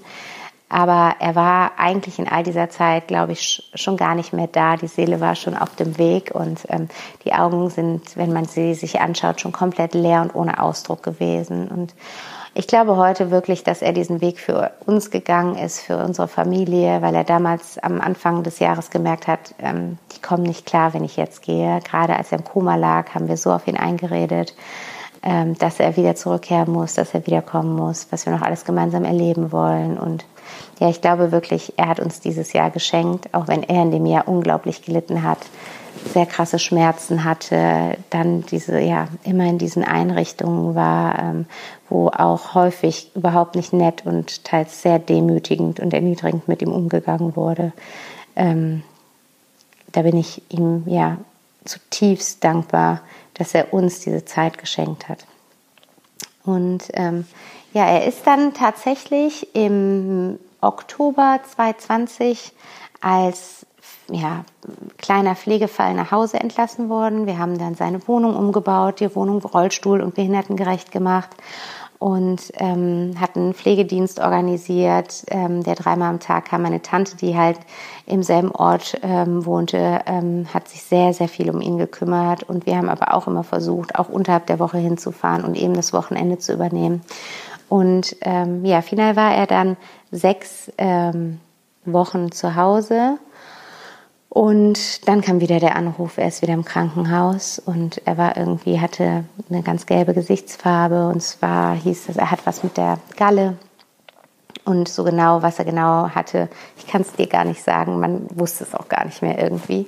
Aber 0.69 1.15
er 1.19 1.36
war 1.36 1.73
eigentlich 1.78 2.19
in 2.19 2.28
all 2.28 2.43
dieser 2.43 2.69
Zeit, 2.69 3.08
glaube 3.08 3.32
ich, 3.32 3.69
schon 3.73 3.95
gar 3.95 4.15
nicht 4.15 4.34
mehr 4.34 4.47
da. 4.47 4.76
Die 4.76 4.88
Seele 4.88 5.21
war 5.21 5.36
schon 5.36 5.56
auf 5.56 5.76
dem 5.76 5.97
Weg 5.97 6.32
und 6.34 6.63
ähm, 6.67 6.89
die 7.23 7.34
Augen 7.34 7.69
sind, 7.69 8.17
wenn 8.17 8.34
man 8.34 8.45
sie 8.45 8.73
sich 8.73 9.00
anschaut, 9.00 9.39
schon 9.39 9.54
komplett 9.54 9.93
leer 9.93 10.21
und 10.21 10.36
ohne 10.36 10.62
Ausdruck 10.62 11.04
gewesen. 11.04 11.69
Und 11.69 11.93
ich 12.53 12.67
glaube 12.67 12.97
heute 12.97 13.31
wirklich, 13.31 13.63
dass 13.63 13.81
er 13.81 13.93
diesen 13.93 14.21
Weg 14.21 14.39
für 14.39 14.71
uns 14.86 15.12
gegangen 15.12 15.57
ist, 15.57 15.79
für 15.79 15.97
unsere 15.97 16.27
Familie, 16.27 17.01
weil 17.01 17.15
er 17.15 17.23
damals 17.23 17.77
am 17.79 18.01
Anfang 18.01 18.43
des 18.43 18.60
Jahres 18.60 18.89
gemerkt 18.89 19.27
hat, 19.27 19.53
ähm, 19.60 19.97
die 20.15 20.21
kommen 20.21 20.43
nicht 20.43 20.65
klar, 20.65 20.93
wenn 20.93 21.03
ich 21.03 21.17
jetzt 21.17 21.41
gehe. 21.43 21.79
Gerade 21.81 22.15
als 22.15 22.31
er 22.31 22.39
im 22.39 22.43
Koma 22.43 22.75
lag, 22.75 23.13
haben 23.13 23.27
wir 23.27 23.38
so 23.38 23.51
auf 23.51 23.67
ihn 23.67 23.77
eingeredet, 23.77 24.55
ähm, 25.23 25.57
dass 25.57 25.79
er 25.79 25.97
wieder 25.97 26.15
zurückkehren 26.15 26.71
muss, 26.71 26.93
dass 26.95 27.13
er 27.13 27.25
wiederkommen 27.25 27.75
muss, 27.75 28.07
was 28.12 28.25
wir 28.25 28.33
noch 28.33 28.41
alles 28.41 28.65
gemeinsam 28.65 29.03
erleben 29.03 29.51
wollen. 29.51 29.97
Und 29.97 30.25
ja, 30.79 30.89
ich 30.89 31.01
glaube 31.01 31.31
wirklich, 31.31 31.73
er 31.77 31.89
hat 31.89 31.99
uns 31.99 32.19
dieses 32.19 32.53
Jahr 32.53 32.71
geschenkt, 32.71 33.33
auch 33.33 33.47
wenn 33.47 33.63
er 33.63 33.83
in 33.83 33.91
dem 33.91 34.05
Jahr 34.05 34.27
unglaublich 34.27 34.83
gelitten 34.83 35.23
hat 35.23 35.39
sehr 36.13 36.25
krasse 36.25 36.60
Schmerzen 36.60 37.23
hatte, 37.23 37.97
dann 38.10 38.43
diese, 38.43 38.79
ja, 38.79 39.07
immer 39.23 39.45
in 39.45 39.57
diesen 39.57 39.83
Einrichtungen 39.83 40.75
war, 40.75 41.19
ähm, 41.19 41.45
wo 41.89 42.10
auch 42.10 42.54
häufig 42.54 43.12
überhaupt 43.15 43.56
nicht 43.56 43.73
nett 43.73 44.06
und 44.06 44.43
teils 44.43 44.82
sehr 44.82 45.00
demütigend 45.00 45.80
und 45.80 45.93
erniedrigend 45.93 46.47
mit 46.47 46.62
ihm 46.62 46.71
umgegangen 46.71 47.36
wurde. 47.36 47.71
Ähm, 48.36 48.84
da 49.91 50.02
bin 50.02 50.17
ich 50.17 50.41
ihm 50.50 50.84
ja 50.86 51.17
zutiefst 51.65 52.43
dankbar, 52.43 53.02
dass 53.36 53.54
er 53.54 53.73
uns 53.73 54.00
diese 54.00 54.26
Zeit 54.26 54.58
geschenkt 54.58 55.08
hat. 55.08 55.26
Und 56.43 56.84
ähm, 56.93 57.26
ja, 57.73 57.86
er 57.86 58.06
ist 58.06 58.26
dann 58.26 58.54
tatsächlich 58.54 59.56
im 59.56 60.39
Oktober 60.62 61.39
2020 61.56 62.54
als 63.02 63.66
ja, 64.10 64.46
kleiner 64.98 65.36
Pflegefall 65.36 65.93
nach 65.93 66.12
Hause 66.12 66.39
entlassen 66.39 66.89
worden. 66.89 67.26
Wir 67.26 67.38
haben 67.38 67.58
dann 67.58 67.76
seine 67.76 68.08
Wohnung 68.08 68.36
umgebaut, 68.36 69.00
die 69.00 69.13
Wohnung 69.15 69.41
Rollstuhl- 69.41 70.02
und 70.02 70.15
behindertengerecht 70.15 70.91
gemacht 70.91 71.30
und 72.00 72.52
ähm, 72.56 73.15
hatten 73.20 73.54
Pflegedienst 73.54 74.20
organisiert, 74.20 75.24
ähm, 75.30 75.63
der 75.63 75.76
dreimal 75.76 76.10
am 76.10 76.20
Tag 76.20 76.46
kam. 76.46 76.62
Meine 76.62 76.82
Tante, 76.82 77.17
die 77.17 77.36
halt 77.36 77.60
im 78.06 78.22
selben 78.22 78.52
Ort 78.52 79.00
ähm, 79.02 79.46
wohnte, 79.46 80.02
ähm, 80.06 80.46
hat 80.54 80.67
sich 80.67 80.84
sehr, 80.84 81.13
sehr 81.13 81.28
viel 81.28 81.50
um 81.50 81.60
ihn 81.60 81.78
gekümmert. 81.78 82.43
Und 82.43 82.65
wir 82.65 82.78
haben 82.78 82.89
aber 82.89 83.13
auch 83.13 83.28
immer 83.28 83.43
versucht, 83.43 83.98
auch 83.98 84.10
unterhalb 84.10 84.46
der 84.46 84.60
Woche 84.60 84.78
hinzufahren 84.78 85.43
und 85.43 85.58
eben 85.58 85.74
das 85.74 85.91
Wochenende 85.91 86.38
zu 86.38 86.54
übernehmen. 86.54 87.02
Und 87.67 88.15
ähm, 88.22 88.63
ja, 88.63 88.82
final 88.82 89.15
war 89.15 89.34
er 89.34 89.48
dann 89.48 89.76
sechs 90.12 90.72
ähm, 90.78 91.39
Wochen 91.84 92.32
zu 92.32 92.56
Hause 92.56 93.17
und 94.29 95.07
dann 95.07 95.21
kam 95.21 95.39
wieder 95.39 95.59
der 95.59 95.75
Anruf, 95.75 96.17
er 96.17 96.27
ist 96.27 96.41
wieder 96.41 96.53
im 96.53 96.65
Krankenhaus 96.65 97.59
und 97.59 98.01
er 98.05 98.17
war 98.17 98.37
irgendwie, 98.37 98.79
hatte 98.79 99.23
eine 99.49 99.63
ganz 99.63 99.85
gelbe 99.85 100.13
Gesichtsfarbe 100.13 101.07
und 101.07 101.21
zwar 101.21 101.75
hieß 101.75 102.09
es, 102.09 102.17
er 102.17 102.29
hat 102.29 102.45
was 102.45 102.63
mit 102.63 102.77
der 102.77 102.99
Galle. 103.15 103.57
Und 104.65 104.89
so 104.89 105.05
genau, 105.05 105.41
was 105.43 105.59
er 105.59 105.65
genau 105.65 106.09
hatte, 106.09 106.49
ich 106.77 106.87
kann 106.87 107.01
es 107.01 107.13
dir 107.13 107.27
gar 107.27 107.45
nicht 107.45 107.63
sagen, 107.63 108.01
man 108.01 108.27
wusste 108.35 108.65
es 108.65 108.75
auch 108.75 108.89
gar 108.89 109.05
nicht 109.05 109.21
mehr 109.21 109.41
irgendwie. 109.41 109.87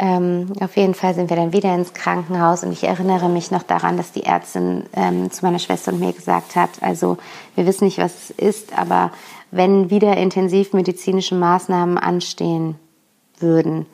Ähm, 0.00 0.52
auf 0.60 0.76
jeden 0.76 0.94
Fall 0.94 1.14
sind 1.14 1.30
wir 1.30 1.36
dann 1.36 1.52
wieder 1.52 1.72
ins 1.74 1.94
Krankenhaus 1.94 2.64
und 2.64 2.72
ich 2.72 2.82
erinnere 2.84 3.28
mich 3.28 3.52
noch 3.52 3.62
daran, 3.62 3.96
dass 3.96 4.10
die 4.10 4.24
Ärztin 4.24 4.84
ähm, 4.94 5.30
zu 5.30 5.44
meiner 5.44 5.58
Schwester 5.60 5.92
und 5.92 6.00
mir 6.00 6.12
gesagt 6.12 6.56
hat, 6.56 6.70
also 6.80 7.18
wir 7.54 7.66
wissen 7.66 7.84
nicht, 7.84 7.98
was 7.98 8.14
es 8.14 8.30
ist, 8.30 8.76
aber 8.76 9.12
wenn 9.52 9.90
wieder 9.90 10.16
intensivmedizinische 10.16 11.34
Maßnahmen 11.36 11.98
anstehen, 11.98 12.76
würden, 13.42 13.86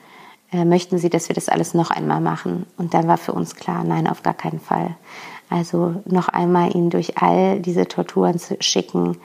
äh, 0.52 0.64
möchten 0.64 0.98
Sie, 0.98 1.10
dass 1.10 1.28
wir 1.28 1.34
das 1.34 1.48
alles 1.48 1.74
noch 1.74 1.90
einmal 1.90 2.20
machen? 2.20 2.66
Und 2.76 2.94
dann 2.94 3.08
war 3.08 3.18
für 3.18 3.32
uns 3.32 3.56
klar, 3.56 3.84
nein, 3.84 4.06
auf 4.06 4.22
gar 4.22 4.34
keinen 4.34 4.60
Fall. 4.60 4.96
Also 5.48 6.02
noch 6.04 6.28
einmal 6.28 6.74
ihn 6.74 6.90
durch 6.90 7.18
all 7.18 7.60
diese 7.60 7.86
Torturen 7.86 8.38
zu 8.38 8.56
schicken, 8.60 9.18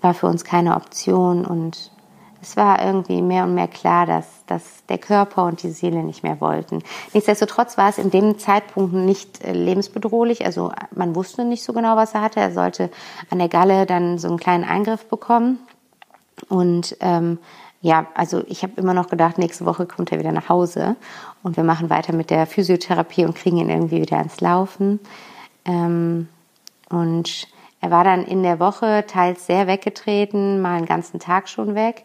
war 0.00 0.14
für 0.14 0.26
uns 0.26 0.44
keine 0.44 0.76
Option 0.76 1.44
und 1.44 1.90
es 2.44 2.58
war 2.58 2.84
irgendwie 2.84 3.22
mehr 3.22 3.44
und 3.44 3.54
mehr 3.54 3.68
klar, 3.68 4.04
dass, 4.04 4.26
dass 4.46 4.84
der 4.90 4.98
Körper 4.98 5.44
und 5.46 5.62
die 5.62 5.70
Seele 5.70 6.02
nicht 6.02 6.22
mehr 6.22 6.42
wollten. 6.42 6.82
Nichtsdestotrotz 7.14 7.78
war 7.78 7.88
es 7.88 7.96
in 7.96 8.10
dem 8.10 8.38
Zeitpunkt 8.38 8.92
nicht 8.92 9.42
äh, 9.42 9.52
lebensbedrohlich. 9.52 10.44
Also 10.44 10.70
man 10.94 11.14
wusste 11.14 11.46
nicht 11.46 11.64
so 11.64 11.72
genau, 11.72 11.96
was 11.96 12.12
er 12.12 12.20
hatte. 12.20 12.40
Er 12.40 12.52
sollte 12.52 12.90
an 13.30 13.38
der 13.38 13.48
Galle 13.48 13.86
dann 13.86 14.18
so 14.18 14.28
einen 14.28 14.38
kleinen 14.38 14.64
Eingriff 14.64 15.06
bekommen. 15.06 15.58
Und 16.50 16.98
ähm, 17.00 17.38
ja, 17.84 18.06
also 18.14 18.42
ich 18.46 18.62
habe 18.62 18.72
immer 18.76 18.94
noch 18.94 19.10
gedacht, 19.10 19.36
nächste 19.36 19.66
Woche 19.66 19.84
kommt 19.84 20.10
er 20.10 20.18
wieder 20.18 20.32
nach 20.32 20.48
Hause 20.48 20.96
und 21.42 21.58
wir 21.58 21.64
machen 21.64 21.90
weiter 21.90 22.14
mit 22.14 22.30
der 22.30 22.46
Physiotherapie 22.46 23.26
und 23.26 23.36
kriegen 23.36 23.58
ihn 23.58 23.68
irgendwie 23.68 24.00
wieder 24.00 24.18
ins 24.22 24.40
Laufen. 24.40 25.00
Ähm, 25.66 26.26
und 26.88 27.46
er 27.82 27.90
war 27.90 28.02
dann 28.02 28.24
in 28.24 28.42
der 28.42 28.58
Woche 28.58 29.04
teils 29.06 29.46
sehr 29.46 29.66
weggetreten, 29.66 30.62
mal 30.62 30.78
einen 30.78 30.86
ganzen 30.86 31.20
Tag 31.20 31.46
schon 31.46 31.74
weg. 31.74 32.04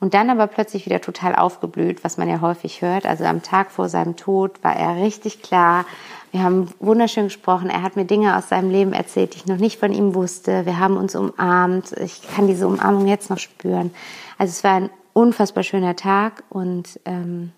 Und 0.00 0.14
dann 0.14 0.30
aber 0.30 0.46
plötzlich 0.46 0.86
wieder 0.86 1.02
total 1.02 1.34
aufgeblüht, 1.34 2.02
was 2.02 2.16
man 2.16 2.26
ja 2.26 2.40
häufig 2.40 2.80
hört. 2.80 3.04
Also 3.04 3.24
am 3.24 3.42
Tag 3.42 3.70
vor 3.70 3.90
seinem 3.90 4.16
Tod 4.16 4.64
war 4.64 4.74
er 4.74 5.02
richtig 5.02 5.42
klar. 5.42 5.84
Wir 6.32 6.42
haben 6.42 6.72
wunderschön 6.78 7.24
gesprochen. 7.24 7.68
Er 7.68 7.82
hat 7.82 7.94
mir 7.94 8.06
Dinge 8.06 8.38
aus 8.38 8.48
seinem 8.48 8.70
Leben 8.70 8.94
erzählt, 8.94 9.34
die 9.34 9.40
ich 9.40 9.46
noch 9.46 9.58
nicht 9.58 9.78
von 9.78 9.92
ihm 9.92 10.14
wusste. 10.14 10.64
Wir 10.64 10.78
haben 10.78 10.96
uns 10.96 11.14
umarmt. 11.14 11.92
Ich 11.98 12.22
kann 12.34 12.46
diese 12.46 12.66
Umarmung 12.66 13.06
jetzt 13.06 13.28
noch 13.28 13.38
spüren. 13.38 13.92
Also 14.38 14.52
es 14.52 14.64
war 14.64 14.76
ein 14.76 14.90
unfassbar 15.20 15.62
schöner 15.62 15.96
Tag 15.96 16.44
und 16.48 16.98
ähm, 17.04 17.52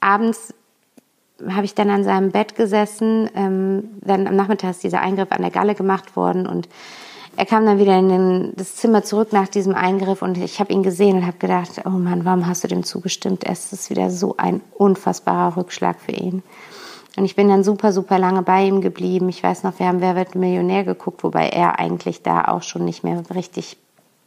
abends 0.00 0.52
habe 1.48 1.64
ich 1.64 1.74
dann 1.74 1.88
an 1.90 2.04
seinem 2.04 2.32
Bett 2.32 2.54
gesessen. 2.54 3.30
Ähm, 3.34 3.90
dann 4.00 4.26
am 4.26 4.36
Nachmittag 4.36 4.70
ist 4.70 4.82
dieser 4.82 5.00
Eingriff 5.00 5.32
an 5.32 5.42
der 5.42 5.50
Galle 5.50 5.74
gemacht 5.74 6.16
worden 6.16 6.46
und 6.46 6.68
er 7.36 7.46
kam 7.46 7.64
dann 7.64 7.78
wieder 7.78 7.96
in 7.96 8.08
den, 8.08 8.52
das 8.56 8.74
Zimmer 8.76 9.04
zurück 9.04 9.32
nach 9.32 9.48
diesem 9.48 9.74
Eingriff 9.74 10.20
und 10.20 10.36
ich 10.36 10.58
habe 10.58 10.72
ihn 10.72 10.82
gesehen 10.82 11.18
und 11.18 11.26
habe 11.26 11.38
gedacht, 11.38 11.82
oh 11.86 11.90
Mann, 11.90 12.24
warum 12.24 12.46
hast 12.46 12.64
du 12.64 12.68
dem 12.68 12.82
zugestimmt? 12.82 13.44
Es 13.44 13.72
ist 13.72 13.88
wieder 13.88 14.10
so 14.10 14.34
ein 14.36 14.60
unfassbarer 14.76 15.56
Rückschlag 15.56 16.00
für 16.00 16.12
ihn. 16.12 16.42
Und 17.16 17.24
ich 17.24 17.36
bin 17.36 17.48
dann 17.48 17.64
super, 17.64 17.92
super 17.92 18.18
lange 18.18 18.42
bei 18.42 18.64
ihm 18.64 18.80
geblieben. 18.80 19.28
Ich 19.28 19.42
weiß 19.42 19.62
noch, 19.62 19.78
wir 19.78 19.86
haben 19.86 20.00
Wer 20.00 20.16
wird 20.16 20.34
Millionär 20.34 20.84
geguckt, 20.84 21.22
wobei 21.22 21.48
er 21.48 21.78
eigentlich 21.78 22.22
da 22.22 22.44
auch 22.46 22.62
schon 22.62 22.84
nicht 22.84 23.04
mehr 23.04 23.22
richtig 23.34 23.78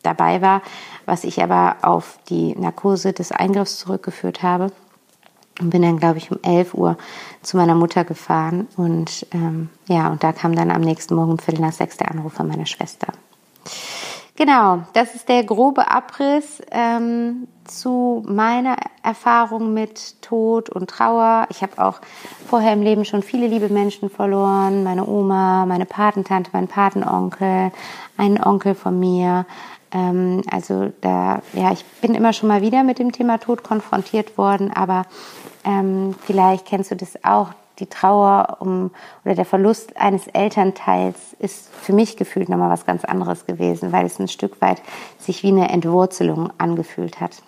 dabei 0.04 0.42
war, 0.42 0.62
was 1.06 1.24
ich 1.24 1.42
aber 1.42 1.78
auf 1.82 2.20
die 2.30 2.56
Narkose 2.56 3.14
des 3.14 3.32
Eingriffs 3.32 3.80
zurückgeführt 3.80 4.44
habe. 4.44 4.72
Und 5.60 5.70
bin 5.70 5.84
dann, 5.84 6.00
glaube 6.00 6.18
ich, 6.18 6.32
um 6.32 6.40
11 6.42 6.74
Uhr 6.74 6.98
zu 7.44 7.58
meiner 7.58 7.76
Mutter 7.76 8.04
gefahren. 8.04 8.68
Und 8.76 9.28
ähm, 9.34 9.70
ja, 9.88 10.10
und 10.10 10.24
da 10.24 10.32
kam 10.32 10.56
dann 10.56 10.72
am 10.72 10.82
nächsten 10.82 11.16
Morgen 11.16 11.32
um 11.32 11.40
Viertel 11.40 11.62
nach 11.62 11.74
sechs 11.74 11.98
der 11.98 12.10
Anruf 12.10 12.34
von 12.34 12.48
meiner 12.48 12.66
Schwester. 12.66 13.08
Genau, 14.36 14.82
das 14.94 15.14
ist 15.14 15.30
der 15.30 15.44
grobe 15.44 15.92
Abriss 15.92 16.60
ähm, 16.72 17.48
zu 17.66 18.24
meiner 18.28 18.78
Erfahrung 19.04 19.76
mit 19.76 20.24
Tod 20.24 20.72
und 20.72 20.90
Trauer. 20.90 21.46
Ich 21.50 21.62
habe 21.62 21.78
auch 21.78 22.02
vorher 22.48 22.74
im 22.74 22.82
Leben 22.82 23.06
schon 23.06 23.22
viele 23.22 23.46
liebe 23.46 23.70
Menschen 23.70 24.10
verloren. 24.10 24.84
Meine 24.84 25.06
Oma, 25.06 25.68
meine 25.68 25.86
Patentante, 25.86 26.50
mein 26.52 26.68
Patenonkel, 26.68 27.72
einen 28.18 28.44
Onkel 28.44 28.74
von 28.74 29.00
mir. 29.00 29.46
Ähm, 29.94 30.42
also 30.50 30.92
da, 31.02 31.42
ja, 31.54 31.72
ich 31.72 31.86
bin 32.02 32.16
immer 32.16 32.34
schon 32.34 32.50
mal 32.50 32.62
wieder 32.62 32.84
mit 32.84 33.00
dem 33.00 33.12
Thema 33.12 33.38
Tod 33.38 33.64
konfrontiert 33.64 34.38
worden, 34.38 34.74
aber 34.74 35.06
ähm, 35.64 36.16
vielleicht 36.26 36.66
kennst 36.66 36.92
du 36.92 36.96
das 36.96 37.24
auch. 37.24 37.50
Die 37.80 37.88
Trauer 37.88 38.58
um 38.60 38.92
oder 39.26 39.34
der 39.34 39.46
Verlust 39.46 39.98
eines 39.98 40.28
Elternteils 40.28 41.36
ist 41.40 41.74
für 41.74 41.92
mich 41.92 42.18
gefühlt 42.18 42.48
nochmal 42.48 42.70
was 42.70 42.86
ganz 42.86 43.04
anderes 43.04 43.48
gewesen, 43.48 43.92
weil 43.92 44.06
es 44.06 44.20
ein 44.20 44.28
Stück 44.28 44.62
weit 44.62 44.80
sich 45.18 45.42
wie 45.42 45.48
eine 45.48 45.70
Entwurzelung 45.70 46.54
angefühlt 46.60 47.20
hat. 47.20 47.42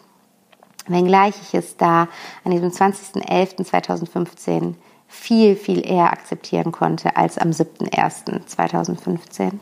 Wenngleich 0.88 1.36
ich 1.44 1.54
es 1.54 1.78
da 1.78 2.08
an 2.44 2.50
diesem 2.50 2.72
20.11.2015 2.72 4.74
viel, 5.08 5.56
viel 5.56 5.88
eher 5.88 6.12
akzeptieren 6.12 6.72
konnte 6.72 7.16
als 7.16 7.38
am 7.38 7.52
7.1.2015. 7.52 9.60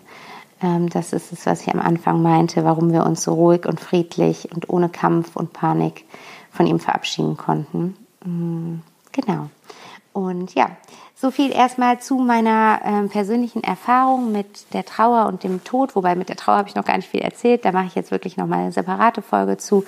Ähm, 0.63 0.89
das 0.89 1.13
ist 1.13 1.31
es, 1.31 1.45
was 1.45 1.61
ich 1.61 1.73
am 1.73 1.79
Anfang 1.79 2.21
meinte, 2.21 2.63
warum 2.63 2.91
wir 2.91 3.05
uns 3.05 3.23
so 3.23 3.33
ruhig 3.33 3.65
und 3.67 3.79
friedlich 3.79 4.49
und 4.51 4.69
ohne 4.69 4.89
Kampf 4.89 5.35
und 5.35 5.53
Panik 5.53 6.05
von 6.51 6.65
ihm 6.65 6.79
verabschieden 6.79 7.37
konnten. 7.37 7.95
Mm, 8.23 8.81
genau. 9.11 9.49
Und 10.13 10.53
ja, 10.53 10.69
so 11.15 11.31
viel 11.31 11.51
erstmal 11.51 11.99
zu 11.99 12.15
meiner 12.15 12.81
äh, 12.83 13.07
persönlichen 13.07 13.63
Erfahrung 13.63 14.31
mit 14.31 14.73
der 14.73 14.85
Trauer 14.85 15.25
und 15.27 15.43
dem 15.43 15.63
Tod. 15.63 15.95
Wobei 15.95 16.15
mit 16.15 16.29
der 16.29 16.35
Trauer 16.35 16.57
habe 16.57 16.69
ich 16.69 16.75
noch 16.75 16.85
gar 16.85 16.97
nicht 16.97 17.09
viel 17.09 17.21
erzählt. 17.21 17.65
Da 17.65 17.71
mache 17.71 17.85
ich 17.87 17.95
jetzt 17.95 18.11
wirklich 18.11 18.37
noch 18.37 18.45
mal 18.45 18.59
eine 18.59 18.71
separate 18.71 19.21
Folge 19.21 19.57
zu, 19.57 19.85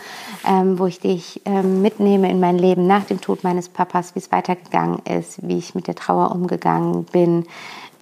ähm, 0.47 0.79
wo 0.79 0.87
ich 0.87 0.99
dich 0.99 1.41
ähm, 1.45 1.81
mitnehme 1.81 2.31
in 2.31 2.39
mein 2.39 2.57
Leben 2.57 2.87
nach 2.87 3.03
dem 3.03 3.21
Tod 3.21 3.43
meines 3.43 3.69
Papas, 3.69 4.15
wie 4.15 4.19
es 4.19 4.31
weitergegangen 4.31 4.99
ist, 4.99 5.47
wie 5.47 5.57
ich 5.57 5.75
mit 5.75 5.87
der 5.87 5.95
Trauer 5.95 6.31
umgegangen 6.31 7.03
bin, 7.03 7.45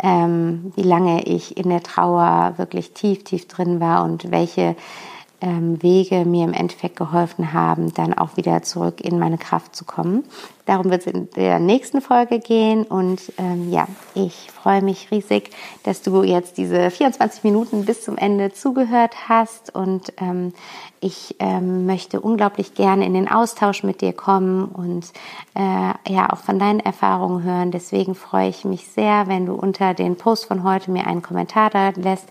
ähm, 0.03 0.73
wie 0.75 0.83
lange 0.83 1.23
ich 1.23 1.57
in 1.57 1.69
der 1.69 1.81
Trauer 1.81 2.53
wirklich 2.57 2.91
tief, 2.91 3.23
tief 3.23 3.47
drin 3.47 3.79
war 3.79 4.03
und 4.03 4.29
welche 4.29 4.75
ähm, 5.41 5.81
Wege 5.81 6.25
mir 6.25 6.43
im 6.43 6.53
Endeffekt 6.53 6.97
geholfen 6.97 7.53
haben, 7.53 7.93
dann 7.93 8.13
auch 8.13 8.37
wieder 8.37 8.61
zurück 8.63 9.01
in 9.01 9.17
meine 9.17 9.37
Kraft 9.37 9.75
zu 9.75 9.85
kommen. 9.85 10.23
Darum 10.65 10.89
wird 10.89 11.05
es 11.05 11.13
in 11.13 11.29
der 11.31 11.59
nächsten 11.59 11.99
Folge 12.01 12.39
gehen. 12.39 12.83
Und 12.83 13.33
ähm, 13.37 13.69
ja, 13.69 13.87
ich 14.15 14.49
freue 14.51 14.81
mich 14.81 15.11
riesig, 15.11 15.49
dass 15.83 16.01
du 16.01 16.23
jetzt 16.23 16.57
diese 16.57 16.89
24 16.89 17.43
Minuten 17.43 17.85
bis 17.85 18.03
zum 18.03 18.17
Ende 18.17 18.53
zugehört 18.53 19.27
hast. 19.27 19.75
Und 19.75 20.13
ähm, 20.21 20.53
ich 21.01 21.35
ähm, 21.39 21.85
möchte 21.85 22.21
unglaublich 22.21 22.75
gerne 22.75 23.05
in 23.05 23.13
den 23.13 23.29
Austausch 23.29 23.83
mit 23.83 23.99
dir 23.99 24.13
kommen 24.13 24.65
und 24.65 25.11
äh, 25.53 26.13
ja 26.13 26.31
auch 26.31 26.37
von 26.39 26.59
deinen 26.59 26.79
Erfahrungen 26.79 27.43
hören. 27.43 27.71
Deswegen 27.71 28.15
freue 28.15 28.47
ich 28.47 28.63
mich 28.63 28.87
sehr, 28.87 29.27
wenn 29.27 29.45
du 29.45 29.55
unter 29.55 29.93
den 29.93 30.15
Post 30.15 30.45
von 30.45 30.63
heute 30.63 30.91
mir 30.91 31.07
einen 31.07 31.21
Kommentar 31.21 31.69
da 31.69 31.89
lässt. 31.89 32.29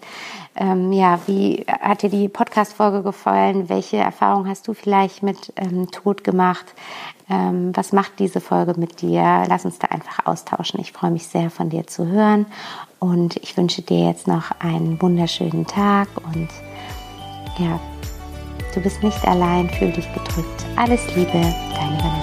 Ähm, 0.55 0.93
ja, 0.93 1.19
wie 1.27 1.65
hat 1.67 2.03
dir 2.03 2.11
die 2.11 2.29
Podcast-Folge 2.29 3.03
gefallen? 3.03 3.69
Welche 3.69 3.99
Erfahrungen 3.99 4.49
hast 4.49 4.69
du 4.69 4.75
vielleicht 4.75 5.23
mit 5.23 5.53
ähm, 5.57 5.91
Tod 5.91 6.25
gemacht? 6.25 6.75
Ähm, 7.31 7.73
was 7.75 7.93
macht 7.93 8.19
diese 8.19 8.41
Folge 8.41 8.75
mit 8.79 9.01
dir? 9.01 9.45
Lass 9.49 9.65
uns 9.65 9.79
da 9.79 9.89
einfach 9.89 10.27
austauschen. 10.27 10.81
Ich 10.81 10.93
freue 10.93 11.11
mich 11.11 11.27
sehr, 11.27 11.51
von 11.51 11.71
dir 11.71 11.87
zu 11.87 12.07
hören. 12.07 12.47
Und 12.99 13.37
ich 13.37 13.57
wünsche 13.57 13.83
dir 13.83 14.07
jetzt 14.07 14.27
noch 14.27 14.51
einen 14.61 15.01
wunderschönen 15.01 15.67
Tag. 15.67 16.09
Und 16.33 16.49
ja, 17.59 17.81
du 18.75 18.81
bist 18.81 19.03
nicht 19.03 19.27
allein. 19.27 19.69
Fühl 19.71 19.93
dich 19.93 20.13
gedrückt. 20.13 20.67
Alles 20.77 21.03
Liebe, 21.15 21.33
deine 21.33 22.22